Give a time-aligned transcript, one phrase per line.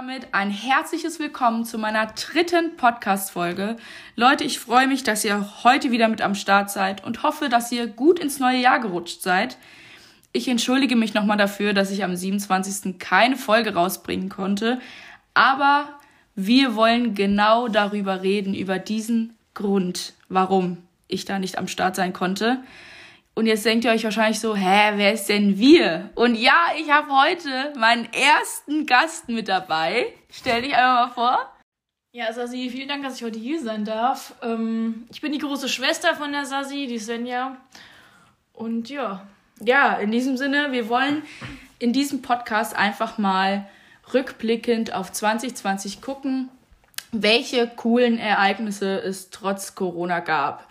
[0.00, 3.76] damit ein herzliches Willkommen zu meiner dritten Podcast-Folge.
[4.16, 7.70] Leute, ich freue mich, dass ihr heute wieder mit am Start seid und hoffe, dass
[7.70, 9.58] ihr gut ins neue Jahr gerutscht seid.
[10.32, 12.98] Ich entschuldige mich nochmal dafür, dass ich am 27.
[12.98, 14.80] keine Folge rausbringen konnte,
[15.34, 15.86] aber
[16.34, 20.78] wir wollen genau darüber reden, über diesen Grund, warum
[21.08, 22.62] ich da nicht am Start sein konnte.
[23.34, 26.10] Und jetzt denkt ihr euch wahrscheinlich so, hä, wer ist denn wir?
[26.14, 30.12] Und ja, ich habe heute meinen ersten Gast mit dabei.
[30.30, 31.52] Stell dich einmal mal vor.
[32.12, 34.34] Ja, Sasi, vielen Dank, dass ich heute hier sein darf.
[34.42, 37.56] Ähm, ich bin die große Schwester von der Sasi, die Svenja.
[38.52, 39.26] Und ja.
[39.60, 41.22] Ja, in diesem Sinne, wir wollen
[41.78, 43.68] in diesem Podcast einfach mal
[44.12, 46.48] rückblickend auf 2020 gucken,
[47.12, 50.68] welche coolen Ereignisse es trotz Corona gab.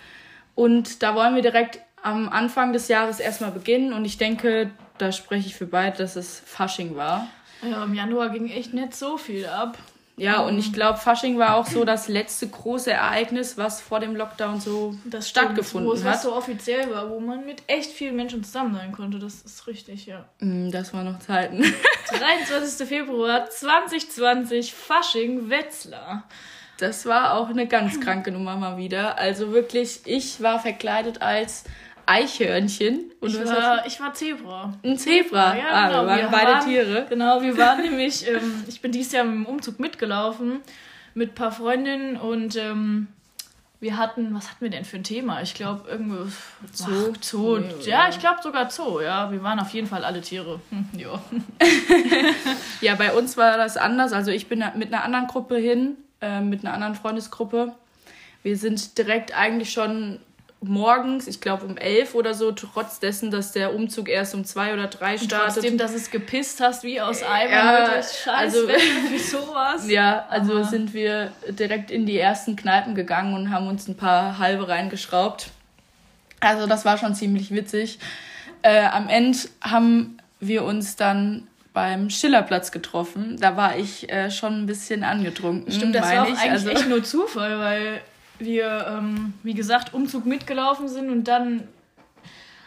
[0.55, 5.11] Und da wollen wir direkt am Anfang des Jahres erstmal beginnen und ich denke, da
[5.11, 7.27] spreche ich für beide, dass es Fasching war.
[7.61, 9.77] Ja, im Januar ging echt nicht so viel ab.
[10.19, 14.17] Ja, und ich glaube, Fasching war auch so das letzte große Ereignis, was vor dem
[14.17, 16.15] Lockdown so das stattgefunden stimmt, wo hat.
[16.15, 19.17] Was so offiziell war, wo man mit echt vielen Menschen zusammen sein konnte.
[19.17, 20.25] Das ist richtig, ja.
[20.39, 21.63] Mm, das waren noch Zeiten.
[22.09, 22.85] 23.
[22.85, 26.25] Februar 2020, Fasching Wetzlar.
[26.79, 29.17] Das war auch eine ganz kranke Nummer mal wieder.
[29.17, 31.63] Also wirklich, ich war verkleidet als
[32.09, 33.11] Eichhörnchen.
[33.19, 34.73] Und ich, war, ich war Zebra.
[34.83, 35.55] Ein Zebra?
[35.55, 36.01] Ja, ah, genau.
[36.01, 37.05] wir waren wir beide waren, Tiere.
[37.07, 40.61] Genau, wir waren nämlich, ähm, ich bin dieses Jahr mit dem Umzug mitgelaufen
[41.13, 43.07] mit ein paar Freundinnen und ähm,
[43.79, 45.41] wir hatten, was hatten wir denn für ein Thema?
[45.41, 46.25] Ich glaube, irgendwo
[46.73, 47.13] Zoo.
[47.13, 47.59] Ach, Zoo.
[47.85, 49.31] Ja, ich glaube sogar Zoo, ja.
[49.31, 50.59] Wir waren auf jeden Fall alle Tiere.
[50.69, 51.21] Hm, ja.
[52.81, 54.13] ja, bei uns war das anders.
[54.13, 57.73] Also ich bin mit einer anderen Gruppe hin, äh, mit einer anderen Freundesgruppe.
[58.43, 60.19] Wir sind direkt eigentlich schon
[60.61, 64.73] morgens, ich glaube um elf oder so, trotz dessen, dass der Umzug erst um zwei
[64.73, 65.53] oder drei startet.
[65.53, 67.51] trotzdem, dass es gepisst hast wie aus Eimer.
[67.51, 69.89] Ja, Scheiß, also, wie sowas.
[69.89, 70.63] Ja, also Aha.
[70.65, 75.49] sind wir direkt in die ersten Kneipen gegangen und haben uns ein paar halbe reingeschraubt.
[76.41, 77.99] Also das war schon ziemlich witzig.
[78.61, 83.37] Äh, am Ende haben wir uns dann beim Schillerplatz getroffen.
[83.39, 85.71] Da war ich äh, schon ein bisschen angetrunken.
[85.71, 88.01] Stimmt, das war auch eigentlich also, echt nur Zufall, weil
[88.39, 91.67] wir, ähm, wie gesagt, Umzug mitgelaufen sind und dann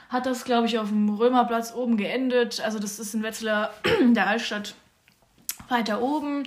[0.08, 2.60] hat das, glaube ich, auf dem Römerplatz oben geendet.
[2.60, 3.72] Also das ist in Wetzlar,
[4.12, 4.74] der Altstadt,
[5.68, 6.44] weiter oben.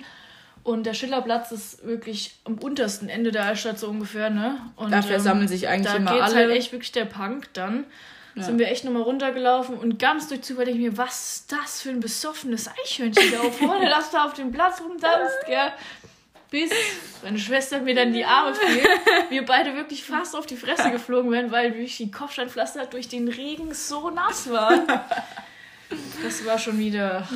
[0.62, 4.58] Und der Schillerplatz ist wirklich am untersten Ende der Altstadt so ungefähr, ne?
[4.74, 6.20] Und, da versammeln ähm, sich eigentlich immer alle.
[6.20, 7.84] Da halt echt wirklich der Punk dann.
[8.34, 8.42] Ja.
[8.42, 11.80] Sind wir echt nochmal runtergelaufen und ganz durch Zufall denke ich mir, was ist das
[11.80, 15.72] für ein besoffenes Eichhörnchen da vorne, das da auf dem Platz rumtanzt, gell?
[16.50, 16.70] Bis
[17.22, 18.82] meine Schwester mir dann die Arme fiel,
[19.30, 23.28] wir beide wirklich fast auf die Fresse geflogen wären, weil durch die Kopfsteinpflaster durch den
[23.28, 24.86] Regen so nass waren.
[26.22, 27.26] Das war schon wieder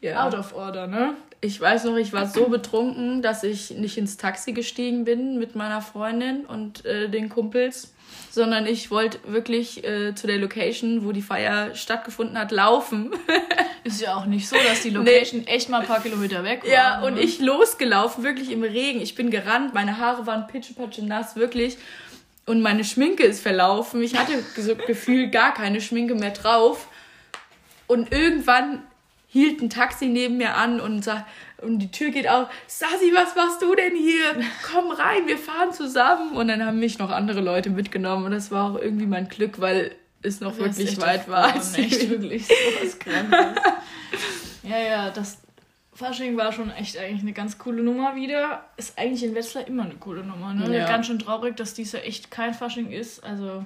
[0.00, 0.26] ja.
[0.26, 1.14] out of order, ne?
[1.40, 5.54] Ich weiß noch, ich war so betrunken, dass ich nicht ins Taxi gestiegen bin mit
[5.54, 7.94] meiner Freundin und äh, den Kumpels
[8.30, 13.10] sondern ich wollte wirklich äh, zu der Location, wo die Feier stattgefunden hat, laufen.
[13.84, 15.46] Ist ja auch nicht so, dass die Location nee.
[15.46, 16.70] echt mal ein paar Kilometer weg war.
[16.70, 17.20] Ja, und ne?
[17.20, 19.00] ich losgelaufen, wirklich im Regen.
[19.00, 21.78] Ich bin gerannt, meine Haare waren pitschepatsche nass, wirklich.
[22.46, 24.02] Und meine Schminke ist verlaufen.
[24.02, 26.88] Ich hatte so Gefühl gar keine Schminke mehr drauf.
[27.86, 28.82] Und irgendwann
[29.28, 31.24] hielt ein Taxi neben mir an und sagt,
[31.60, 32.48] und die Tür geht auf.
[32.66, 34.44] Sasi, was machst du denn hier?
[34.72, 36.36] Komm rein, wir fahren zusammen.
[36.36, 38.26] Und dann haben mich noch andere Leute mitgenommen.
[38.26, 41.52] Und das war auch irgendwie mein Glück, weil es noch das wirklich weit war.
[41.52, 43.62] Als echt wirklich so was Krankes.
[44.62, 45.38] ja, ja, das
[45.92, 48.64] Fasching war schon echt eigentlich eine ganz coole Nummer wieder.
[48.76, 50.54] Ist eigentlich in Wetzlar immer eine coole Nummer.
[50.54, 50.76] Ne?
[50.76, 50.86] Ja.
[50.86, 53.24] Ganz schön traurig, dass dies ja echt kein Fasching ist.
[53.24, 53.64] Also.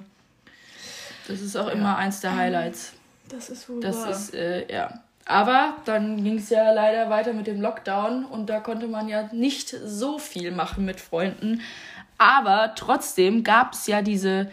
[1.27, 1.73] Das ist auch ja.
[1.73, 2.93] immer eins der Highlights.
[3.29, 4.09] Das ist wohl Das wahr.
[4.09, 4.99] ist, äh, ja.
[5.25, 9.29] Aber dann ging es ja leider weiter mit dem Lockdown und da konnte man ja
[9.31, 11.61] nicht so viel machen mit Freunden.
[12.17, 14.51] Aber trotzdem gab es ja diese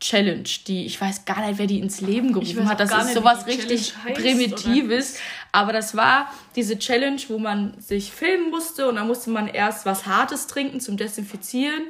[0.00, 2.78] Challenge, die ich weiß gar nicht, wer die ins Leben gerufen hat.
[2.78, 5.18] Das ist nicht, sowas richtig Primitives.
[5.50, 9.86] Aber das war diese Challenge, wo man sich filmen musste und dann musste man erst
[9.86, 11.84] was Hartes trinken zum Desinfizieren.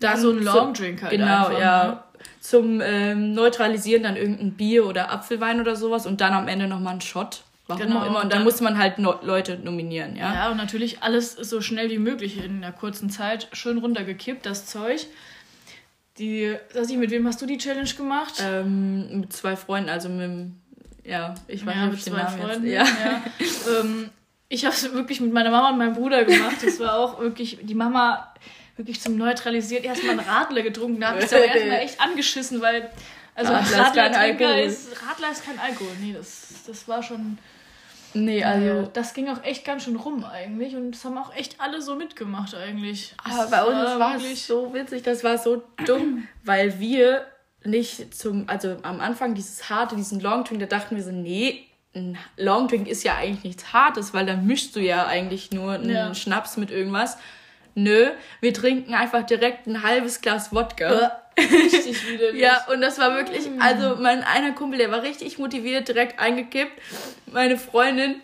[0.00, 1.12] Dann ja, so ein Longdrink halt.
[1.12, 1.84] Genau, einfach, ja.
[1.84, 2.02] Ne?
[2.40, 6.94] Zum ähm, Neutralisieren dann irgendein Bier oder Apfelwein oder sowas und dann am Ende nochmal
[6.94, 7.42] ein Shot.
[7.68, 8.16] Warum genau, auch immer.
[8.16, 10.34] Und dann, dann musste man halt no Leute nominieren, ja.
[10.34, 14.66] Ja, und natürlich alles so schnell wie möglich in der kurzen Zeit schön runtergekippt, das
[14.66, 15.06] Zeug.
[16.16, 18.42] Die, Sassi, mit wem hast du die Challenge gemacht?
[18.42, 20.50] Ähm, mit zwei Freunden, also mit
[21.04, 22.66] ja, ich weiß ja, nicht, zwei Freunden.
[22.66, 22.84] Ja.
[22.84, 23.22] ja.
[23.80, 24.10] ähm,
[24.48, 26.56] ich habe es wirklich mit meiner Mama und meinem Bruder gemacht.
[26.62, 28.32] Das war auch wirklich, die Mama
[28.76, 31.00] wirklich zum Neutralisieren erstmal einen Radler getrunken.
[31.00, 32.90] Da habe ich aber erstmal echt angeschissen, weil
[33.34, 34.58] also Radler, Radler, ist kein Alkohol.
[34.58, 35.92] Ist, Radler ist kein Alkohol.
[36.00, 37.38] Nee, das, das war schon
[38.18, 38.88] Nee, also.
[38.92, 41.94] Das ging auch echt ganz schön rum eigentlich und das haben auch echt alle so
[41.94, 43.14] mitgemacht eigentlich.
[43.24, 47.26] Aber bei uns war es so witzig, das war so dumm, weil wir
[47.64, 51.66] nicht zum, also am Anfang dieses harte, diesen Long Drink, da dachten wir so, nee,
[51.94, 55.72] ein Long Drink ist ja eigentlich nichts Hartes, weil dann mischst du ja eigentlich nur
[55.72, 56.14] einen ja.
[56.14, 57.18] Schnaps mit irgendwas.
[57.74, 58.10] Nö,
[58.40, 61.22] wir trinken einfach direkt ein halbes Glas Wodka.
[61.38, 62.40] Richtig widerlich.
[62.40, 63.60] ja, und das war wirklich, mm.
[63.60, 66.72] also mein einer Kumpel, der war richtig motiviert, direkt eingekippt.
[67.32, 68.16] Meine Freundin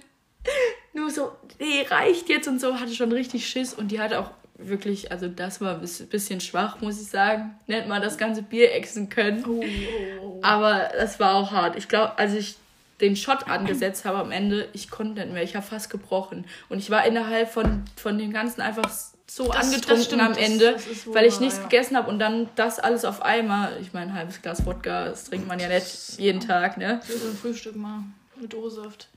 [0.93, 4.31] nur so, nee, reicht jetzt und so, hatte schon richtig Schiss und die hatte auch
[4.57, 7.59] wirklich, also das war ein bisschen schwach, muss ich sagen.
[7.67, 9.45] Nennt man das ganze Bier exen können.
[9.47, 10.41] Oh, oh, oh.
[10.43, 11.77] Aber das war auch hart.
[11.77, 12.57] Ich glaube, als ich
[13.01, 15.43] den Shot angesetzt habe am Ende, ich konnte nicht mehr.
[15.43, 16.45] Ich habe fast gebrochen.
[16.69, 18.89] Und ich war innerhalb von, von dem Ganzen einfach
[19.27, 21.63] so das, angetrunken das stimmt, am Ende, das, das weil ich nichts ja.
[21.65, 23.79] gegessen habe und dann das alles auf einmal.
[23.81, 27.01] Ich meine, ein halbes Glas Wodka, das trinkt man ja nicht jeden Tag, ne?
[27.03, 28.05] Für so ein Frühstück mal
[28.41, 29.09] mit O-Saft.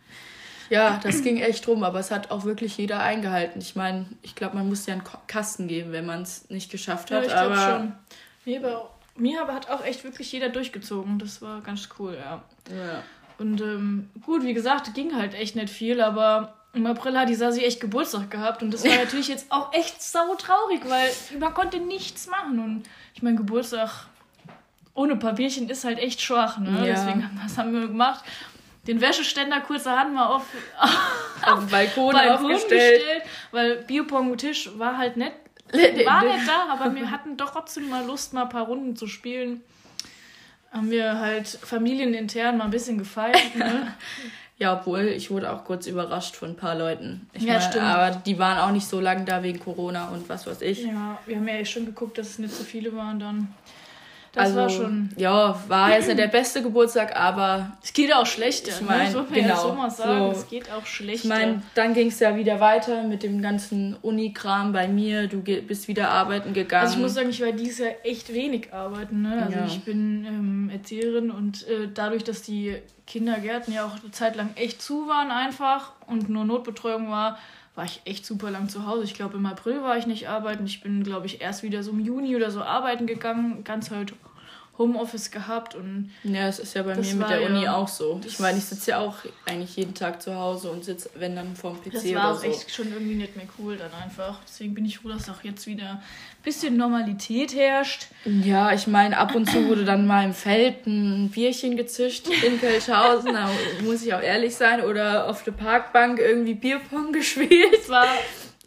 [0.70, 3.62] Ja, das ging echt rum, aber es hat auch wirklich jeder eingehalten.
[3.62, 7.12] Ich meine, ich glaube, man muss ja einen Kasten geben, wenn man es nicht geschafft
[7.12, 7.26] hat.
[7.26, 7.94] Ja, ich glaube schon.
[8.46, 11.20] Mir, aber, mir aber hat auch echt wirklich jeder durchgezogen.
[11.20, 12.44] Das war ganz cool, ja.
[12.70, 13.04] Ja.
[13.38, 17.36] Und ähm, gut, wie gesagt, ging halt echt nicht viel, aber im April hat die
[17.36, 21.54] Sasi echt Geburtstag gehabt und das war natürlich jetzt auch echt sau traurig, weil man
[21.54, 22.84] konnte nichts machen und
[23.14, 24.08] ich meine, Geburtstag
[24.94, 26.88] ohne Papierchen ist halt echt schwach, ne?
[26.88, 26.94] Ja.
[26.94, 28.24] Deswegen was haben wir gemacht.
[28.88, 30.46] Den Wäscheständer kurzerhand mal auf,
[31.42, 33.02] auf dem Balkon, Balkon aufgestellt.
[33.02, 35.34] Gestellt, weil Biopong-Tisch war halt nett.
[35.74, 39.08] War nicht da, aber wir hatten doch trotzdem mal Lust, mal ein paar Runden zu
[39.08, 39.62] spielen
[40.72, 43.56] haben wir halt familienintern mal ein bisschen gefeiert.
[43.56, 43.94] Ne?
[44.60, 47.30] ja, obwohl ich wurde auch kurz überrascht von ein paar Leuten.
[47.34, 47.84] Ich ja, mein, stimmt.
[47.84, 50.84] Aber die waren auch nicht so lange da wegen Corona und was weiß ich.
[50.84, 53.54] Ja, wir haben ja schon geguckt, dass es nicht so viele waren dann.
[54.38, 55.10] Das also, war schon.
[55.18, 57.76] Ja, war jetzt nicht der beste Geburtstag, aber.
[57.84, 58.70] Es geht auch schlechter.
[58.70, 59.26] Ich meine, ne?
[59.34, 59.48] genau.
[59.48, 60.40] Ja so mal sagen, so.
[60.40, 61.24] es geht auch schlechter.
[61.24, 65.28] Ich meine, dann ging es ja wieder weiter mit dem ganzen Unikram bei mir.
[65.28, 66.84] Du bist wieder arbeiten gegangen.
[66.84, 69.24] Also ich muss sagen, ich war dieses Jahr echt wenig arbeiten.
[69.24, 69.44] Ne?
[69.44, 69.66] Also ja.
[69.66, 74.52] ich bin ähm, Erzieherin und äh, dadurch, dass die Kindergärten ja auch eine Zeit lang
[74.56, 77.40] echt zu waren einfach und nur Notbetreuung war,
[77.78, 79.04] war ich echt super lang zu Hause.
[79.04, 80.66] Ich glaube, im April war ich nicht arbeiten.
[80.66, 84.14] Ich bin, glaube ich, erst wieder so im Juni oder so arbeiten gegangen, ganz halt
[84.78, 88.22] Homeoffice gehabt und ja, es ist ja bei mir mit der Uni ja, auch so.
[88.26, 89.16] Ich meine, ich sitze ja auch
[89.46, 92.48] eigentlich jeden Tag zu Hause und sitze, wenn dann vorm PC das war auch so.
[92.48, 94.40] echt schon irgendwie nicht mehr cool dann einfach.
[94.48, 98.08] Deswegen bin ich froh, dass auch jetzt wieder ein bisschen Normalität herrscht.
[98.26, 102.60] Ja, ich meine, ab und zu wurde dann mal im Feld ein Bierchen gezischt in
[102.60, 103.50] Kölschhausen, da
[103.84, 107.74] muss ich auch ehrlich sein, oder auf der Parkbank irgendwie Bierpong gespielt.
[107.74, 108.08] Das war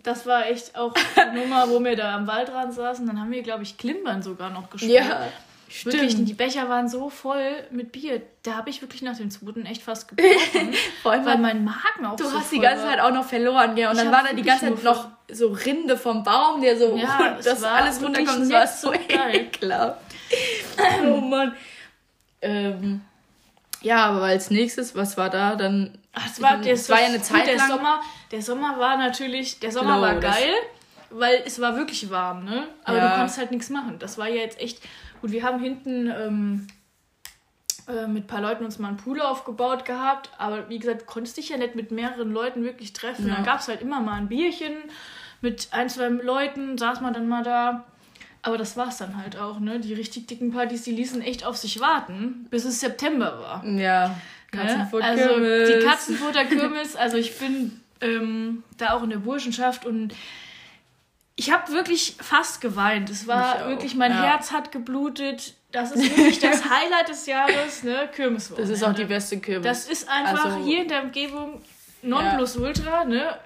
[0.02, 3.06] das war echt auch eine Nummer, wo wir da am Waldrand saßen.
[3.06, 4.92] Dann haben wir, glaube ich, Klimbern sogar noch gespielt.
[4.92, 5.28] Ja.
[5.72, 5.94] Stimmt.
[5.94, 8.20] Wirklich, die Becher waren so voll mit Bier.
[8.42, 10.74] Da habe ich wirklich nach dem zweiten echt fast gebrochen.
[11.00, 12.82] Vor allem, weil mein Magen auch Du so hast die ganze.
[12.82, 13.86] Zeit auch noch verloren, gell?
[13.86, 16.96] Und ich dann war da die ganze Zeit noch so Rinde vom Baum, der so
[16.96, 18.40] ja, das alles runterkommt.
[18.40, 18.92] Das war so
[19.32, 20.00] ekelhaft.
[21.04, 21.54] oh Mann.
[22.42, 23.02] Ähm,
[23.82, 25.96] ja, aber als nächstes, was war da dann?
[26.12, 27.68] Ach, es war, der, war ja eine Zeit der lang.
[27.68, 28.00] Sommer,
[28.32, 30.52] der Sommer war natürlich, der Sommer Low, war geil,
[31.10, 32.68] weil es war wirklich warm, ne?
[32.84, 33.08] Aber ja.
[33.08, 33.98] du konntest halt nichts machen.
[33.98, 34.80] Das war ja jetzt echt
[35.20, 36.66] Gut, wir haben hinten ähm,
[37.88, 41.04] äh, mit ein paar Leuten uns mal einen Pool aufgebaut gehabt, aber wie gesagt, du
[41.06, 43.28] konntest dich ja nicht mit mehreren Leuten wirklich treffen.
[43.28, 43.34] Ja.
[43.36, 44.72] Dann gab es halt immer mal ein Bierchen
[45.42, 47.84] mit ein, zwei Leuten, saß man dann mal da.
[48.42, 49.80] Aber das war es dann halt auch, ne?
[49.80, 53.66] Die richtig dicken Partys, die ließen echt auf sich warten, bis es September war.
[53.66, 54.16] Ja,
[54.50, 55.68] Katzenfutterkirmes.
[55.68, 60.14] Also die Katzenfutterkirmes, also ich bin ähm, da auch in der Burschenschaft und
[61.40, 63.08] ich habe wirklich fast geweint.
[63.08, 64.24] Es war wirklich, mein ja.
[64.24, 65.54] Herz hat geblutet.
[65.72, 68.10] Das ist wirklich das Highlight des Jahres, ne?
[68.14, 68.70] Kirmeswochenende.
[68.70, 69.64] Das ist auch die beste Kirmes.
[69.64, 71.62] Das ist einfach also, hier in der Umgebung
[72.02, 73.04] Nonplusultra, ja.
[73.06, 73.38] ne?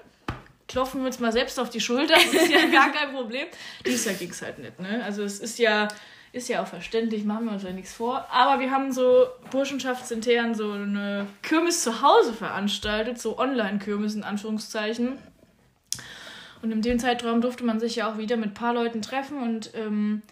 [0.67, 3.47] Klopfen wir uns mal selbst auf die Schulter, das ist ja gar kein Problem.
[3.85, 5.01] Dieses Jahr ging es halt nicht, ne?
[5.01, 5.87] Also es ist ja,
[6.33, 8.27] ist ja auch verständlich, machen wir uns ja nichts vor.
[8.29, 15.17] Aber wir haben so burschenschaftsintern so eine Kirmes zu Hause veranstaltet, so Online-Kirmes in Anführungszeichen.
[16.65, 19.37] Und in dem Zeitraum durfte man sich ja auch wieder mit ein paar Leuten treffen
[19.37, 20.23] und ähm,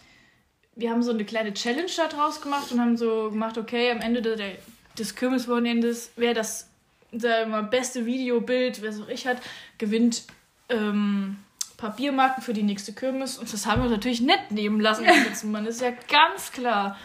[0.75, 4.23] wir haben so eine kleine Challenge daraus gemacht und haben so gemacht, okay, am Ende
[4.23, 4.53] der,
[4.97, 6.71] des Kirmeswochenendes, wer das
[7.11, 9.37] sagen wir, beste Videobild, wer es auch ich hat,
[9.77, 10.23] gewinnt
[10.69, 11.37] ähm,
[11.77, 13.37] Papiermarken für die nächste Kirmes.
[13.37, 15.05] Und das haben wir uns natürlich nett nehmen lassen.
[15.51, 16.97] Man ist ja ganz klar.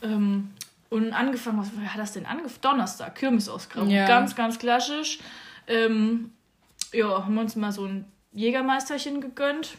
[0.00, 0.50] Ähm,
[0.90, 2.60] und angefangen, was hat das denn angefangen?
[2.60, 3.90] Donnerstag, Kirmesausgrabung.
[3.90, 4.06] Ja.
[4.06, 5.18] Ganz, ganz klassisch.
[5.66, 6.30] Ähm,
[6.92, 9.76] ja, haben wir uns mal so ein Jägermeisterchen gegönnt.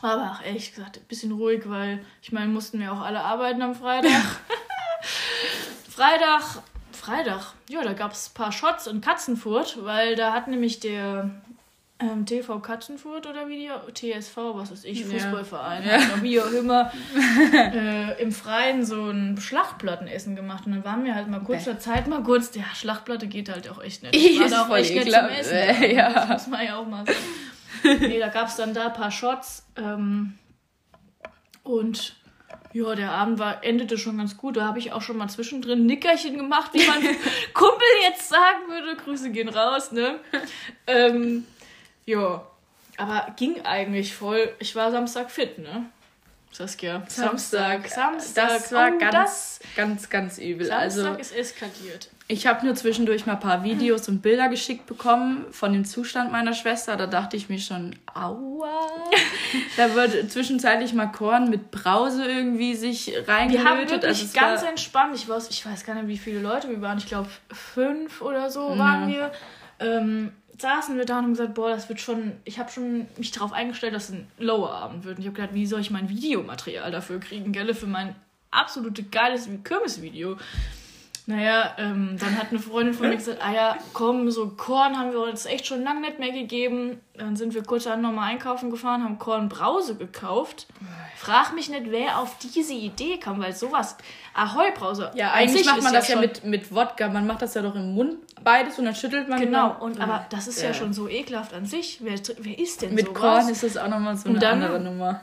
[0.00, 3.62] Aber auch ehrlich gesagt, ein bisschen ruhig, weil ich meine, mussten wir auch alle arbeiten
[3.62, 4.10] am Freitag.
[5.88, 10.78] Freitag, Freitag, ja, da gab es ein paar Shots in Katzenfurt, weil da hat nämlich
[10.78, 11.30] der
[12.00, 15.96] ähm, TV Katzenfurt oder wie die TSV, was weiß ich, Fußballverein, ja.
[15.96, 16.92] oder wie auch immer,
[17.52, 20.66] äh, im Freien so ein Schlachtplattenessen gemacht.
[20.66, 21.80] Und dann waren wir halt mal kurzer Bäh.
[21.80, 24.14] Zeit mal kurz, ja, Schlachtplatte geht halt auch echt nicht.
[24.28, 25.54] Ich war da auch echt nicht zum Essen.
[25.54, 26.12] Äh, ja.
[26.12, 28.00] Das muss man ja auch mal sagen.
[28.00, 29.66] nee, da gab es dann da ein paar Shots.
[29.76, 30.38] Ähm,
[31.64, 32.16] und
[32.72, 34.56] ja, der Abend war, endete schon ganz gut.
[34.56, 37.02] Da habe ich auch schon mal zwischendrin Nickerchen gemacht, wie man
[37.54, 38.96] Kumpel jetzt sagen würde.
[39.02, 40.20] Grüße gehen raus, ne?
[40.86, 41.44] Ähm,
[42.08, 42.42] ja,
[42.96, 44.50] aber ging eigentlich voll.
[44.58, 45.84] Ich war Samstag fit, ne?
[46.50, 47.02] Saskia.
[47.06, 47.86] Samstag.
[47.86, 48.48] Samstag.
[48.48, 50.66] Das war oh, ganz, das, ganz, ganz übel.
[50.66, 52.08] Samstag also, ist eskaliert.
[52.26, 56.32] Ich habe nur zwischendurch mal ein paar Videos und Bilder geschickt bekommen von dem Zustand
[56.32, 56.96] meiner Schwester.
[56.96, 58.88] Da dachte ich mir schon, aua.
[59.76, 63.52] da wird zwischenzeitlich mal Korn mit Brause irgendwie sich reingelötet.
[63.52, 65.14] Wir haben wirklich also ganz entspannt.
[65.14, 66.96] Ich weiß, ich weiß gar nicht, wie viele Leute wir waren.
[66.96, 68.78] Ich glaube, fünf oder so mhm.
[68.78, 69.30] waren wir.
[69.80, 73.30] Ähm, saßen wir da und haben gesagt, boah, das wird schon, ich habe schon mich
[73.30, 75.16] darauf eingestellt, dass es ein Lower-Abend wird.
[75.16, 78.14] Und ich habe gedacht, wie soll ich mein Videomaterial dafür kriegen, gell, für mein
[78.50, 80.36] absolute geiles Kürbisvideo.
[81.28, 85.12] Naja, ähm, dann hat eine Freundin von mir gesagt, ah ja, komm, so Korn haben
[85.12, 87.02] wir uns echt schon lange nicht mehr gegeben.
[87.12, 90.68] Dann sind wir kurz an nochmal einkaufen gefahren, haben Kornbrause gekauft.
[91.18, 93.98] Frag mich nicht, wer auf diese Idee kam, weil sowas,
[94.32, 95.10] Ahoi-Brause.
[95.16, 97.94] Ja, eigentlich macht man das ja, mit, mit Wodka, man macht das ja doch im
[97.94, 100.68] Mund beides und dann schüttelt man Genau, und, aber das ist ja.
[100.68, 100.74] ja.
[100.74, 101.98] schon so ekelhaft an sich.
[102.00, 103.20] Wer, wer isst denn Mit sowas?
[103.20, 105.20] Korn ist das auch nochmal so eine dann, andere Nummer.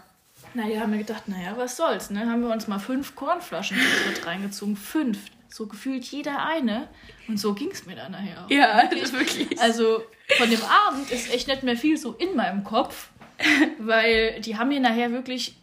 [0.54, 2.30] Naja, haben wir gedacht, naja, was soll's, ne?
[2.30, 4.78] Haben wir uns mal fünf Kornflaschen mit reingezogen.
[4.78, 5.18] Fünf
[5.50, 6.88] so gefühlt jeder eine.
[7.28, 8.50] Und so ging es mir dann nachher auch.
[8.50, 9.14] Ja, wirklich.
[9.14, 9.62] wirklich.
[9.62, 10.04] Also
[10.38, 13.10] von dem Abend ist echt nicht mehr viel so in meinem Kopf,
[13.80, 15.56] weil die haben mir nachher wirklich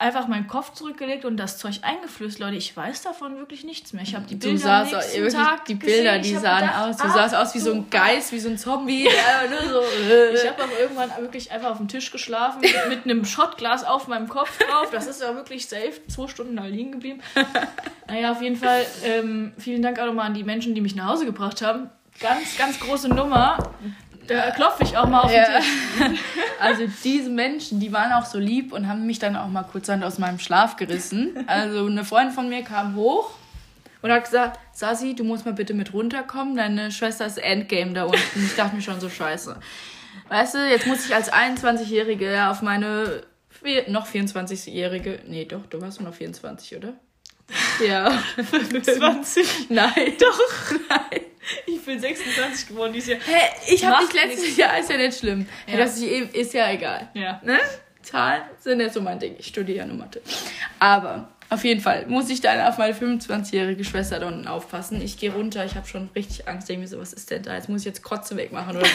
[0.00, 2.56] einfach meinen Kopf zurückgelegt und das Zeug eingeflößt, Leute.
[2.56, 4.02] Ich weiß davon wirklich nichts mehr.
[4.02, 6.36] Ich habe die Bilder du sahst am wirklich, Tag die Bilder, gesehen.
[6.36, 6.96] die sahen gedacht, aus.
[6.96, 9.04] Du sahst aus wie so ein Geist, wie so ein Zombie.
[9.70, 9.80] so.
[10.34, 14.28] Ich habe auch irgendwann wirklich einfach auf dem Tisch geschlafen mit einem Shotglas auf meinem
[14.28, 14.88] Kopf drauf.
[14.90, 17.20] Das ist ja wirklich safe zwei Stunden da liegen geblieben.
[18.08, 21.10] Naja, auf jeden Fall ähm, vielen Dank auch nochmal an die Menschen, die mich nach
[21.10, 21.90] Hause gebracht haben.
[22.20, 23.58] Ganz, ganz große Nummer.
[24.30, 25.58] Da klopfe ich auch mal auf den ja.
[25.58, 26.20] Tisch.
[26.60, 30.04] Also diese Menschen, die waren auch so lieb und haben mich dann auch mal kurzerhand
[30.04, 31.44] aus meinem Schlaf gerissen.
[31.46, 33.30] Also eine Freundin von mir kam hoch
[34.02, 38.04] und hat gesagt, Sasi, du musst mal bitte mit runterkommen, deine Schwester ist Endgame da
[38.04, 38.44] unten.
[38.44, 39.56] Ich dachte mir schon so scheiße.
[40.28, 43.22] Weißt du, jetzt muss ich als 21-Jährige auf meine
[43.88, 46.94] noch 24-Jährige, nee doch, du warst noch 24, oder?
[47.86, 48.10] Ja.
[48.36, 49.70] 25?
[49.70, 50.14] Nein.
[50.18, 50.40] Doch.
[50.88, 51.20] Nein.
[51.66, 53.20] Ich bin 26 geworden dieses Jahr.
[53.24, 54.56] Hä, ich habe dich letztes nichts.
[54.56, 55.46] Jahr, ist ja nicht schlimm.
[55.66, 55.78] Ja.
[55.78, 57.08] Das ist ja egal.
[57.14, 57.40] Ja.
[57.44, 57.58] Ne?
[58.02, 59.36] Zahlen sind ja so mein Ding.
[59.38, 60.22] Ich studiere ja nur Mathe.
[60.78, 65.02] Aber auf jeden Fall muss ich dann auf meine 25-jährige Schwester da unten aufpassen.
[65.02, 66.68] Ich gehe runter, ich habe schon richtig Angst.
[66.68, 67.56] Denke mir so, was ist denn da?
[67.56, 68.92] Jetzt muss ich jetzt Kotze wegmachen oder so.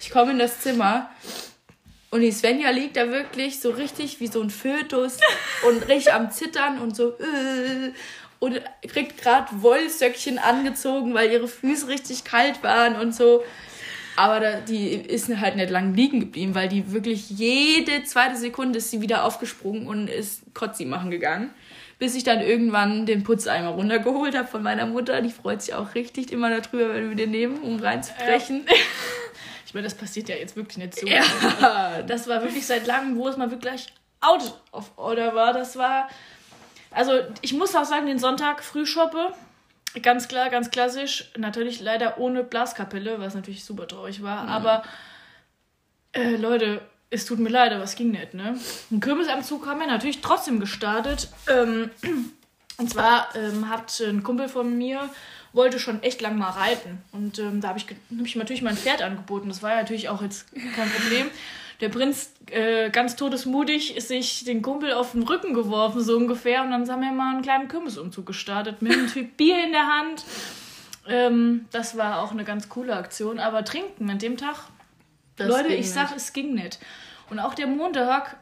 [0.00, 1.10] Ich komme in das Zimmer
[2.10, 5.18] und die Svenja liegt da wirklich so richtig wie so ein Fötus
[5.68, 7.10] und richtig am Zittern und so.
[7.10, 7.92] Äh,
[8.40, 13.42] und kriegt gerade Wollsöckchen angezogen, weil ihre Füße richtig kalt waren und so.
[14.16, 18.78] Aber da, die ist halt nicht lang liegen geblieben, weil die wirklich jede zweite Sekunde
[18.78, 21.50] ist sie wieder aufgesprungen und ist Kotzi machen gegangen.
[21.98, 25.20] Bis ich dann irgendwann den Putzeimer runtergeholt habe von meiner Mutter.
[25.20, 28.64] Die freut sich auch richtig immer darüber, wenn wir den nehmen, um reinzubrechen.
[28.68, 28.74] Ja.
[29.68, 31.06] Ich meine, das passiert ja jetzt wirklich nicht so.
[31.06, 32.00] Ja.
[32.06, 33.88] Das war wirklich seit langem, wo es mal wirklich
[34.22, 35.52] out of order war.
[35.52, 36.08] Das war.
[36.90, 39.34] Also, ich muss auch sagen, den Sonntag Frühschoppe.
[40.00, 41.30] Ganz klar, ganz klassisch.
[41.36, 44.44] Natürlich leider ohne Blaskapelle, was natürlich super traurig war.
[44.44, 44.48] Mhm.
[44.48, 44.82] Aber,
[46.12, 48.58] äh, Leute, es tut mir leid, aber es ging nicht, ne?
[48.90, 51.28] Ein Kürbisamzug haben wir natürlich trotzdem gestartet.
[51.46, 51.90] Ähm,
[52.78, 55.10] und zwar ähm, hat ein Kumpel von mir
[55.58, 57.02] wollte schon echt lang mal reiten.
[57.12, 59.48] Und ähm, da habe ich, hab ich natürlich mein Pferd angeboten.
[59.48, 61.26] Das war ja natürlich auch jetzt kein Problem.
[61.80, 66.62] Der Prinz, äh, ganz todesmutig, ist sich den Kumpel auf den Rücken geworfen, so ungefähr.
[66.62, 69.86] Und dann haben wir mal einen kleinen Kürbisumzug gestartet mit einem Typ Bier in der
[69.86, 70.24] Hand.
[71.08, 73.40] Ähm, das war auch eine ganz coole Aktion.
[73.40, 74.68] Aber trinken an dem Tag,
[75.36, 76.78] das Leute, ich sag, es ging nicht.
[77.30, 78.36] Und auch der Montag,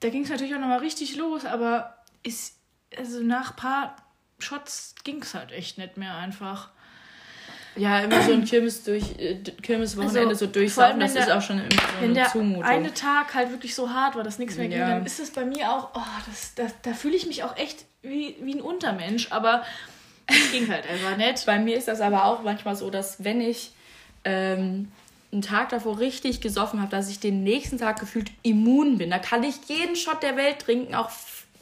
[0.00, 2.56] da ging es natürlich auch nochmal richtig los, aber ist,
[2.96, 3.96] also nach ein paar
[4.38, 6.70] Shots ging es halt echt nicht mehr einfach.
[7.76, 11.58] Ja, immer so ein Kirmes durch, äh, Kirmeswochenende also, so durchsaugen, das ist auch schon
[11.58, 12.62] immer so Wenn der Zumutung.
[12.62, 14.90] eine Tag halt wirklich so hart war, dass nichts mehr ging, ja.
[14.90, 17.84] dann ist es bei mir auch, oh, das, das, da fühle ich mich auch echt
[18.02, 19.64] wie, wie ein Untermensch, aber
[20.26, 21.44] es ging halt einfach nicht.
[21.46, 23.72] Bei mir ist das aber auch manchmal so, dass wenn ich
[24.24, 24.92] ähm,
[25.32, 29.10] einen Tag davor richtig gesoffen habe, dass ich den nächsten Tag gefühlt immun bin.
[29.10, 31.10] Da kann ich jeden Shot der Welt trinken, auch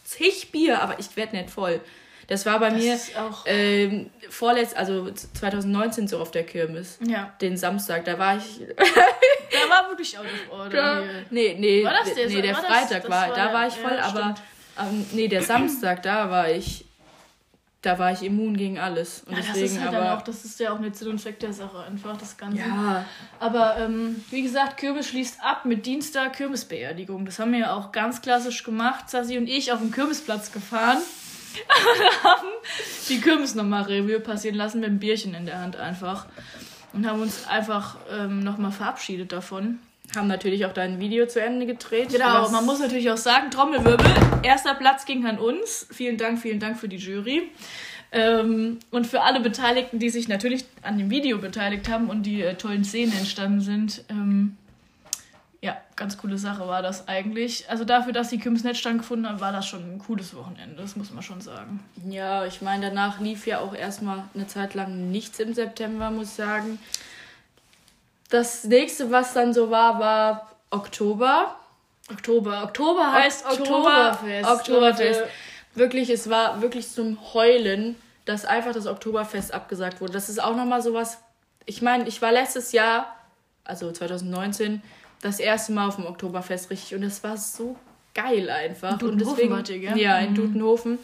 [0.05, 1.81] zig Bier, aber ich werde nicht voll.
[2.29, 2.99] Das war bei das mir
[3.47, 6.99] ähm, vorletzt, also 2019 so auf der Kirmes.
[7.07, 7.33] Ja.
[7.41, 8.61] Den Samstag, da war ich.
[8.77, 11.03] da war wirklich out of order.
[11.31, 11.85] Nee, nee.
[11.85, 13.97] War das der, nee, der war Freitag das, das war, war, da war ich voll,
[13.97, 14.35] ja, aber
[14.81, 16.87] ähm, nee, der Samstag, da war ich
[17.83, 19.25] da war ich immun gegen alles.
[19.27, 21.09] Und ja, deswegen, das ist halt aber, dann auch, das ist ja auch eine Sinn
[21.09, 22.59] und Zweck der Sache, einfach das Ganze.
[22.59, 23.05] Ja.
[23.41, 27.27] Aber ähm, wie gesagt, Kürbis schließt ab mit Dienstag Kürbisbeerdigung.
[27.27, 29.11] Das haben wir ja auch ganz klassisch gemacht.
[29.11, 30.99] Sassi und ich auf dem Kürbisplatz gefahren.
[32.25, 32.49] haben
[33.09, 36.27] die Kürbis nochmal Revue passieren lassen mit einem Bierchen in der Hand einfach.
[36.93, 39.79] Und haben uns einfach ähm, nochmal verabschiedet davon.
[40.15, 42.11] Haben natürlich auch dein Video zu Ende gedreht.
[42.11, 44.07] Genau, man muss natürlich auch sagen, Trommelwirbel,
[44.43, 45.87] erster Platz ging an uns.
[45.91, 47.51] Vielen Dank, vielen Dank für die Jury.
[48.15, 52.43] Ähm, und für alle Beteiligten, die sich natürlich an dem Video beteiligt haben und die
[52.43, 54.05] äh, tollen Szenen entstanden sind.
[54.11, 54.59] Ähm,
[55.63, 57.71] ja, ganz coole Sache war das eigentlich.
[57.71, 60.97] Also dafür, dass die Kims nicht stattgefunden haben, war das schon ein cooles Wochenende, das
[60.97, 61.79] muss man schon sagen.
[62.09, 66.29] Ja, ich meine, danach lief ja auch erstmal eine Zeit lang nichts im September, muss
[66.31, 66.81] ich sagen.
[68.29, 71.55] Das nächste, was dann so war, war Oktober.
[72.11, 72.65] Oktober.
[72.65, 74.51] Oktober heißt Oktoberfest.
[74.51, 75.23] Oktoberfest.
[75.77, 80.13] Wirklich, es war wirklich zum Heulen, dass einfach das Oktoberfest abgesagt wurde.
[80.13, 81.19] Das ist auch nochmal sowas.
[81.67, 83.15] Ich meine, ich war letztes Jahr,
[83.63, 84.83] also 2019,
[85.23, 87.77] das erste Mal auf dem Oktoberfest richtig und es war so
[88.15, 88.93] geil einfach.
[88.93, 90.35] In Dutenhofen und deswegen, ihr, Ja, in mhm.
[90.35, 90.99] Dutenhofen.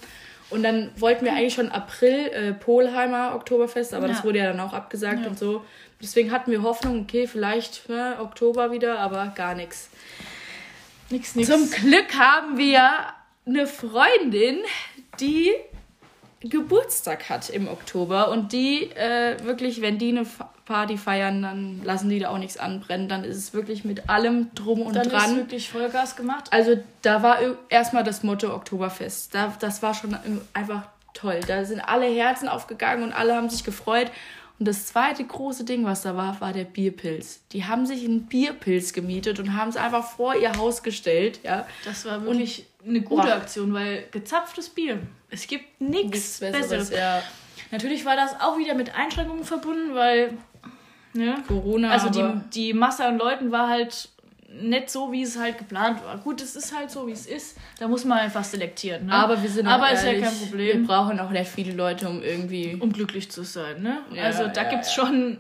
[0.51, 4.15] Und dann wollten wir eigentlich schon April äh, Polheimer Oktoberfest, aber ja.
[4.15, 5.29] das wurde ja dann auch abgesagt ja.
[5.29, 5.65] und so.
[6.01, 9.91] Deswegen hatten wir Hoffnung, okay, vielleicht ne, Oktober wieder, aber gar nichts.
[11.11, 11.49] Nix, nix.
[11.49, 12.83] Zum Glück haben wir
[13.47, 14.59] eine Freundin,
[15.21, 15.53] die
[16.41, 20.27] Geburtstag hat im Oktober und die äh, wirklich, wenn die eine
[20.67, 23.09] Party feiern, dann lassen die da auch nichts anbrennen.
[23.09, 25.21] Dann ist es wirklich mit allem drum und dann dran.
[25.21, 26.45] Dann ist wirklich Vollgas gemacht.
[26.51, 29.35] Also da war erstmal das Motto Oktoberfest.
[29.35, 30.17] Da, das war schon
[30.53, 30.83] einfach
[31.15, 31.41] toll.
[31.47, 34.11] Da sind alle Herzen aufgegangen und alle haben sich gefreut.
[34.59, 37.41] Und das zweite große Ding, was da war, war der Bierpilz.
[37.53, 41.41] Die haben sich einen Bierpilz gemietet und haben es einfach vor ihr Haus gestellt.
[41.45, 41.67] Ja.
[41.85, 43.35] Das war wirklich und, eine gute boah.
[43.35, 44.99] Aktion, weil gezapftes Bier.
[45.31, 46.69] Es gibt nichts Besseres.
[46.69, 46.91] Besseres.
[46.91, 47.23] Ja.
[47.71, 50.33] Natürlich war das auch wieder mit Einschränkungen verbunden, weil
[51.13, 51.91] ne, Corona.
[51.91, 54.09] Also die, die Masse an Leuten war halt
[54.49, 56.17] nicht so, wie es halt geplant war.
[56.19, 57.59] Gut, es ist halt so, wie es ist.
[57.79, 59.07] Da muss man einfach selektieren.
[59.07, 59.13] Ne?
[59.13, 60.81] Aber wir sind Aber ist ehrlich, ja kein Problem.
[60.81, 62.75] Wir brauchen auch nicht viele Leute, um irgendwie.
[62.81, 64.01] Um glücklich zu sein, ne?
[64.15, 65.05] Ja, also da ja, gibt's ja.
[65.05, 65.39] schon.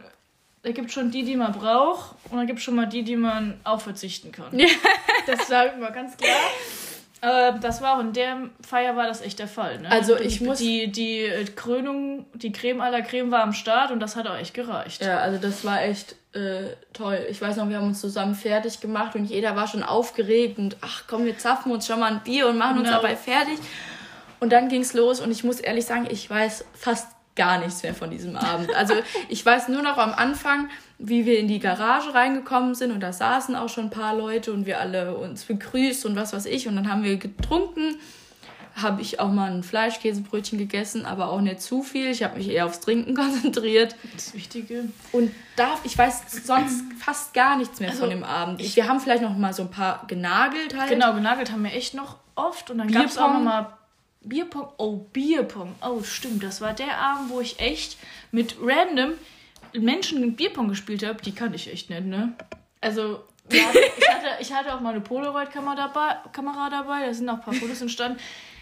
[0.62, 3.16] Da gibt schon die, die man braucht, und dann gibt es schon mal die, die
[3.16, 4.46] man auch verzichten kann.
[5.26, 6.36] Das sage ich mal ganz klar.
[7.20, 9.80] Äh, das war auch in der Feier war das echt der Fall.
[9.80, 9.90] Ne?
[9.90, 13.90] Also ich die, muss die die äh, Krönung, die Creme aller Creme war am Start
[13.90, 15.02] und das hat auch echt gereicht.
[15.02, 17.26] Ja, also das war echt äh, toll.
[17.28, 20.76] Ich weiß noch, wir haben uns zusammen fertig gemacht und jeder war schon aufgeregt und
[20.80, 22.90] ach komm, wir zapfen uns schon mal ein Bier und machen genau.
[22.90, 23.58] uns dabei fertig.
[24.40, 27.94] Und dann ging's los und ich muss ehrlich sagen, ich weiß fast gar nichts mehr
[27.94, 28.74] von diesem Abend.
[28.74, 28.94] Also
[29.30, 33.12] ich weiß nur noch am Anfang, wie wir in die Garage reingekommen sind und da
[33.12, 36.68] saßen auch schon ein paar Leute und wir alle uns begrüßt und was weiß ich
[36.68, 37.96] und dann haben wir getrunken.
[38.74, 42.10] Habe ich auch mal ein Fleischkäsebrötchen gegessen, aber auch nicht zu viel.
[42.10, 43.96] Ich habe mich eher aufs Trinken konzentriert.
[44.14, 44.84] Das Wichtige.
[45.10, 48.60] Und da, ich weiß sonst fast gar nichts mehr also, von dem Abend.
[48.60, 50.90] Ich, wir haben vielleicht noch mal so ein paar genagelt halt.
[50.90, 52.70] Genau, genagelt haben wir echt noch oft.
[52.70, 53.77] Und dann gab es auch noch mal
[54.28, 54.68] Bierpong.
[54.76, 55.74] Oh, Bierpong.
[55.82, 56.42] Oh, stimmt.
[56.42, 57.96] Das war der Abend, wo ich echt
[58.32, 59.12] mit random
[59.72, 61.22] Menschen Bierpong gespielt habe.
[61.22, 62.34] Die kannte ich echt nicht, ne?
[62.80, 67.06] Also, ja, ich, hatte, ich hatte auch mal eine Polaroid-Kamera dabei, Kamera dabei.
[67.06, 68.18] Da sind auch ein paar Fotos entstanden.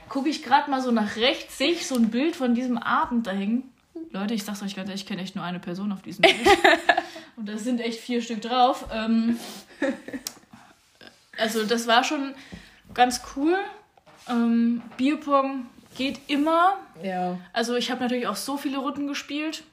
[0.08, 3.26] Gucke ich gerade mal so nach rechts, sehe ich so ein Bild von diesem Abend
[3.26, 3.72] da hängen.
[4.10, 6.36] Leute, ich sag's euch ganz ehrlich, ich kenne echt nur eine Person auf diesem Bild.
[7.36, 8.86] Und da sind echt vier Stück drauf.
[8.92, 9.38] Ähm,
[11.38, 12.34] also, das war schon
[12.94, 13.58] ganz cool.
[14.28, 16.78] Ähm, Bierpong geht immer.
[17.02, 17.38] Ja.
[17.52, 19.64] Also ich habe natürlich auch so viele Runden gespielt,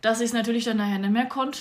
[0.00, 1.60] dass ich es natürlich dann nachher nicht mehr konnte.